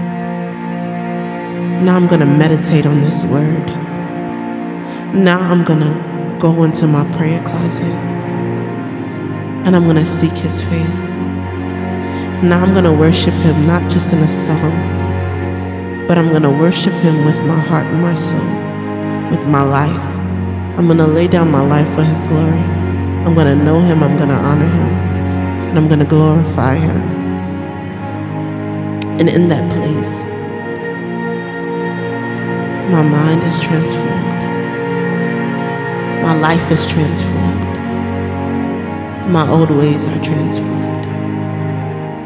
Now 1.82 1.96
I'm 1.96 2.06
going 2.08 2.20
to 2.20 2.26
meditate 2.26 2.86
on 2.86 3.00
this 3.02 3.24
word. 3.24 3.66
Now 5.14 5.40
I'm 5.40 5.64
going 5.64 5.80
to 5.80 6.38
go 6.38 6.64
into 6.64 6.86
my 6.86 7.10
prayer 7.16 7.42
closet 7.44 8.11
and 9.64 9.76
I'm 9.76 9.84
going 9.84 9.96
to 9.96 10.06
seek 10.06 10.32
his 10.32 10.60
face. 10.62 11.08
Now 12.42 12.62
I'm 12.62 12.72
going 12.72 12.84
to 12.84 12.92
worship 12.92 13.34
him 13.34 13.62
not 13.62 13.90
just 13.90 14.12
in 14.12 14.18
a 14.20 14.28
song, 14.28 14.72
but 16.08 16.18
I'm 16.18 16.28
going 16.28 16.42
to 16.42 16.50
worship 16.50 16.94
him 16.94 17.24
with 17.24 17.36
my 17.46 17.60
heart 17.60 17.86
and 17.86 18.02
my 18.02 18.14
soul, 18.14 18.50
with 19.30 19.46
my 19.46 19.62
life. 19.62 20.08
I'm 20.76 20.86
going 20.86 20.98
to 20.98 21.06
lay 21.06 21.28
down 21.28 21.50
my 21.50 21.64
life 21.66 21.88
for 21.94 22.02
his 22.02 22.22
glory. 22.24 22.64
I'm 23.24 23.34
going 23.34 23.46
to 23.46 23.64
know 23.64 23.80
him. 23.80 24.02
I'm 24.02 24.16
going 24.16 24.30
to 24.30 24.34
honor 24.34 24.68
him. 24.68 25.12
and 25.72 25.78
I'm 25.78 25.88
going 25.88 26.00
to 26.00 26.04
glorify 26.04 26.74
Him. 26.74 26.98
And 29.18 29.26
in 29.26 29.48
that 29.48 29.72
place, 29.72 30.14
my 32.92 33.00
mind 33.00 33.42
is 33.42 33.58
transformed, 33.58 34.42
my 36.22 36.38
life 36.38 36.70
is 36.70 36.86
transformed, 36.86 37.61
my 39.28 39.48
old 39.48 39.70
ways 39.70 40.08
are 40.08 40.24
transformed. 40.24 41.06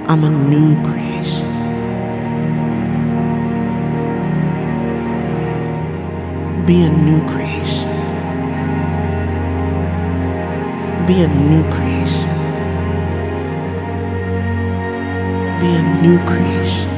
I'm 0.09 0.25
a 0.25 0.31
new 0.31 0.75
creation. 0.83 1.47
Be 6.65 6.83
a 6.83 6.89
new 6.91 7.21
creation. 7.27 7.89
Be 11.07 11.23
a 11.23 11.29
new 11.29 11.63
creation. 11.71 12.31
Be 15.61 15.69
a 15.77 15.83
new 16.03 16.19
creation. 16.27 16.91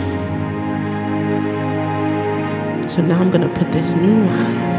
So 2.89 3.03
now 3.03 3.21
I'm 3.21 3.31
going 3.31 3.43
to 3.43 3.55
put 3.59 3.73
this 3.73 3.95
new 3.95 4.25
wine 4.25 4.79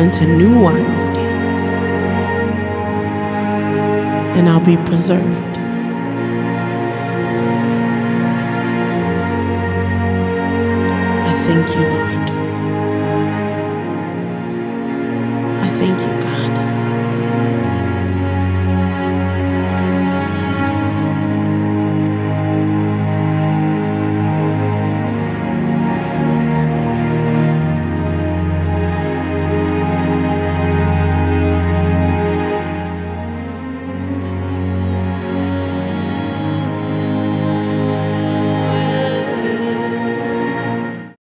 into 0.00 0.26
new 0.26 0.54
wineskins. 0.56 1.27
And 4.36 4.48
I'll 4.48 4.60
be 4.60 4.76
preserved. 4.88 5.24
I 11.26 11.34
thank 11.46 11.68
you, 11.76 11.82
Lord. 11.88 12.17